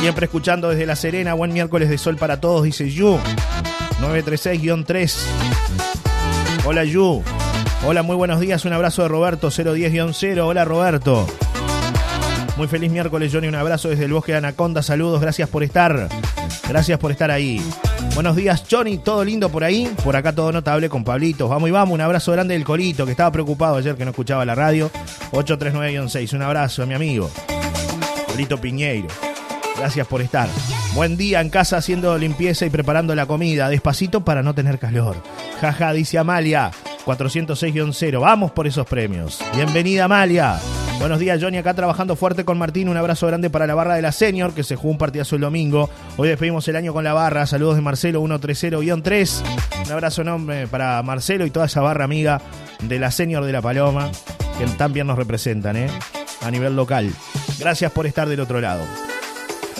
Siempre 0.00 0.26
escuchando 0.26 0.68
desde 0.68 0.86
La 0.86 0.96
Serena. 0.96 1.34
Buen 1.34 1.52
miércoles 1.52 1.88
de 1.88 1.96
sol 1.98 2.16
para 2.16 2.40
todos, 2.40 2.64
dice 2.64 2.90
Yu. 2.90 3.18
936-3. 4.02 5.14
Hola, 6.66 6.84
Yu. 6.84 7.22
Hola, 7.86 8.02
muy 8.02 8.16
buenos 8.16 8.40
días. 8.40 8.64
Un 8.64 8.72
abrazo 8.72 9.02
de 9.02 9.08
Roberto 9.08 9.48
010-0. 9.48 10.40
Hola, 10.40 10.64
Roberto. 10.64 11.26
Muy 12.60 12.68
feliz 12.68 12.92
miércoles, 12.92 13.32
Johnny. 13.32 13.48
Un 13.48 13.54
abrazo 13.54 13.88
desde 13.88 14.04
el 14.04 14.12
bosque 14.12 14.32
de 14.32 14.38
Anaconda. 14.38 14.82
Saludos, 14.82 15.18
gracias 15.18 15.48
por 15.48 15.62
estar. 15.62 16.10
Gracias 16.68 16.98
por 16.98 17.10
estar 17.10 17.30
ahí. 17.30 17.58
Buenos 18.14 18.36
días, 18.36 18.64
Johnny. 18.70 18.98
¿Todo 18.98 19.24
lindo 19.24 19.48
por 19.48 19.64
ahí? 19.64 19.90
Por 20.04 20.14
acá 20.14 20.34
todo 20.34 20.52
notable 20.52 20.90
con 20.90 21.02
Pablito. 21.02 21.48
Vamos 21.48 21.70
y 21.70 21.72
vamos. 21.72 21.94
Un 21.94 22.02
abrazo 22.02 22.32
grande 22.32 22.52
del 22.52 22.64
Colito, 22.64 23.06
que 23.06 23.12
estaba 23.12 23.32
preocupado 23.32 23.76
ayer 23.76 23.96
que 23.96 24.04
no 24.04 24.10
escuchaba 24.10 24.44
la 24.44 24.54
radio. 24.54 24.90
839-6. 25.32 26.34
Un 26.34 26.42
abrazo 26.42 26.82
a 26.82 26.86
mi 26.86 26.92
amigo. 26.92 27.30
Colito 28.26 28.60
Piñeiro. 28.60 29.08
Gracias 29.78 30.06
por 30.06 30.20
estar. 30.20 30.46
Buen 30.92 31.16
día 31.16 31.40
en 31.40 31.48
casa 31.48 31.78
haciendo 31.78 32.18
limpieza 32.18 32.66
y 32.66 32.70
preparando 32.70 33.14
la 33.14 33.24
comida. 33.24 33.70
Despacito 33.70 34.22
para 34.22 34.42
no 34.42 34.54
tener 34.54 34.78
calor. 34.78 35.16
Jaja, 35.62 35.94
dice 35.94 36.18
Amalia. 36.18 36.72
406-0. 37.06 38.20
Vamos 38.20 38.50
por 38.50 38.66
esos 38.66 38.86
premios. 38.86 39.42
Bienvenida, 39.54 40.04
Amalia. 40.04 40.60
Buenos 41.00 41.18
días, 41.18 41.40
Johnny. 41.42 41.56
Acá 41.56 41.72
trabajando 41.72 42.14
fuerte 42.14 42.44
con 42.44 42.58
Martín. 42.58 42.90
Un 42.90 42.98
abrazo 42.98 43.26
grande 43.26 43.48
para 43.48 43.66
la 43.66 43.74
barra 43.74 43.94
de 43.94 44.02
la 44.02 44.12
Senior, 44.12 44.52
que 44.52 44.62
se 44.62 44.76
jugó 44.76 44.90
un 44.90 44.98
partidazo 44.98 45.34
el 45.34 45.40
domingo. 45.40 45.88
Hoy 46.18 46.28
despedimos 46.28 46.68
el 46.68 46.76
año 46.76 46.92
con 46.92 47.04
la 47.04 47.14
barra. 47.14 47.46
Saludos 47.46 47.76
de 47.76 47.80
Marcelo 47.80 48.22
130-3. 48.22 49.42
Un 49.86 49.92
abrazo 49.92 50.20
enorme 50.20 50.66
para 50.66 51.02
Marcelo 51.02 51.46
y 51.46 51.50
toda 51.50 51.64
esa 51.64 51.80
barra 51.80 52.04
amiga 52.04 52.42
de 52.82 52.98
la 52.98 53.10
Senior 53.10 53.46
de 53.46 53.52
la 53.52 53.62
Paloma, 53.62 54.10
que 54.58 54.66
también 54.76 55.06
nos 55.06 55.16
representan, 55.16 55.78
¿eh? 55.78 55.88
A 56.42 56.50
nivel 56.50 56.76
local. 56.76 57.10
Gracias 57.58 57.90
por 57.92 58.06
estar 58.06 58.28
del 58.28 58.40
otro 58.40 58.60
lado. 58.60 58.84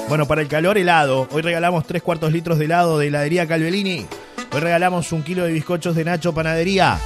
Bueno, 0.08 0.26
para 0.26 0.40
el 0.40 0.48
calor 0.48 0.78
helado, 0.78 1.28
hoy 1.32 1.42
regalamos 1.42 1.86
tres 1.86 2.02
cuartos 2.02 2.32
litros 2.32 2.58
de 2.58 2.64
helado 2.64 2.98
de 2.98 3.08
heladería 3.08 3.46
Calvelini. 3.46 4.06
Hoy 4.52 4.60
regalamos 4.60 5.12
un 5.12 5.22
kilo 5.22 5.44
de 5.44 5.52
bizcochos 5.52 5.94
de 5.94 6.02
Nacho 6.02 6.32
Panadería. 6.32 6.98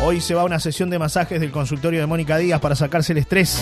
Hoy 0.00 0.20
se 0.20 0.34
va 0.34 0.42
a 0.42 0.44
una 0.44 0.60
sesión 0.60 0.90
de 0.90 0.98
masajes 0.98 1.40
del 1.40 1.50
consultorio 1.50 2.00
de 2.00 2.06
Mónica 2.06 2.36
Díaz 2.36 2.60
para 2.60 2.76
sacarse 2.76 3.12
el 3.12 3.18
estrés. 3.18 3.60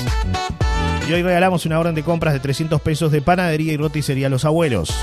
Y 1.08 1.12
hoy 1.12 1.22
regalamos 1.22 1.64
una 1.64 1.78
orden 1.80 1.94
de 1.94 2.02
compras 2.02 2.34
de 2.34 2.40
300 2.40 2.80
pesos 2.80 3.10
de 3.10 3.22
panadería 3.22 3.72
y 3.72 3.76
roticería 3.76 4.26
a 4.26 4.30
los 4.30 4.44
abuelos. 4.44 4.94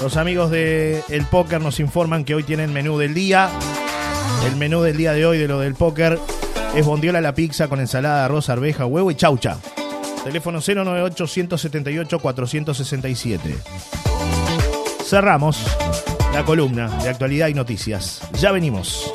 Los 0.00 0.16
amigos 0.16 0.50
de 0.50 1.02
El 1.08 1.24
Póker 1.26 1.60
nos 1.60 1.80
informan 1.80 2.24
que 2.24 2.34
hoy 2.34 2.44
tienen 2.44 2.72
menú 2.72 2.96
del 2.96 3.12
día. 3.12 3.50
El 4.46 4.56
menú 4.56 4.82
del 4.82 4.96
día 4.96 5.12
de 5.12 5.26
hoy 5.26 5.38
de 5.38 5.48
lo 5.48 5.58
del 5.58 5.74
póker 5.74 6.18
es 6.76 6.86
bondiola 6.86 7.20
la 7.20 7.34
pizza 7.34 7.68
con 7.68 7.80
ensalada, 7.80 8.24
arroz, 8.24 8.48
arveja, 8.48 8.86
huevo 8.86 9.10
y 9.10 9.16
chaucha. 9.16 9.58
Teléfono 10.24 10.60
098 10.60 11.26
178 11.26 12.18
467 12.20 13.56
cerramos 15.08 15.64
la 16.38 16.44
columna 16.44 16.88
de 17.02 17.08
actualidad 17.08 17.48
y 17.48 17.54
noticias. 17.54 18.20
Ya 18.34 18.52
venimos. 18.52 19.10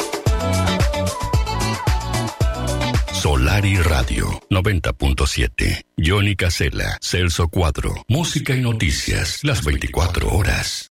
Solari 3.14 3.78
Radio 3.78 4.28
90.7. 4.50 5.86
Johnny 5.98 6.36
Casella, 6.36 6.98
Celso 7.00 7.48
4. 7.48 8.04
Música 8.10 8.54
y 8.54 8.60
noticias 8.60 9.42
las 9.46 9.64
24 9.64 10.36
horas. 10.36 10.82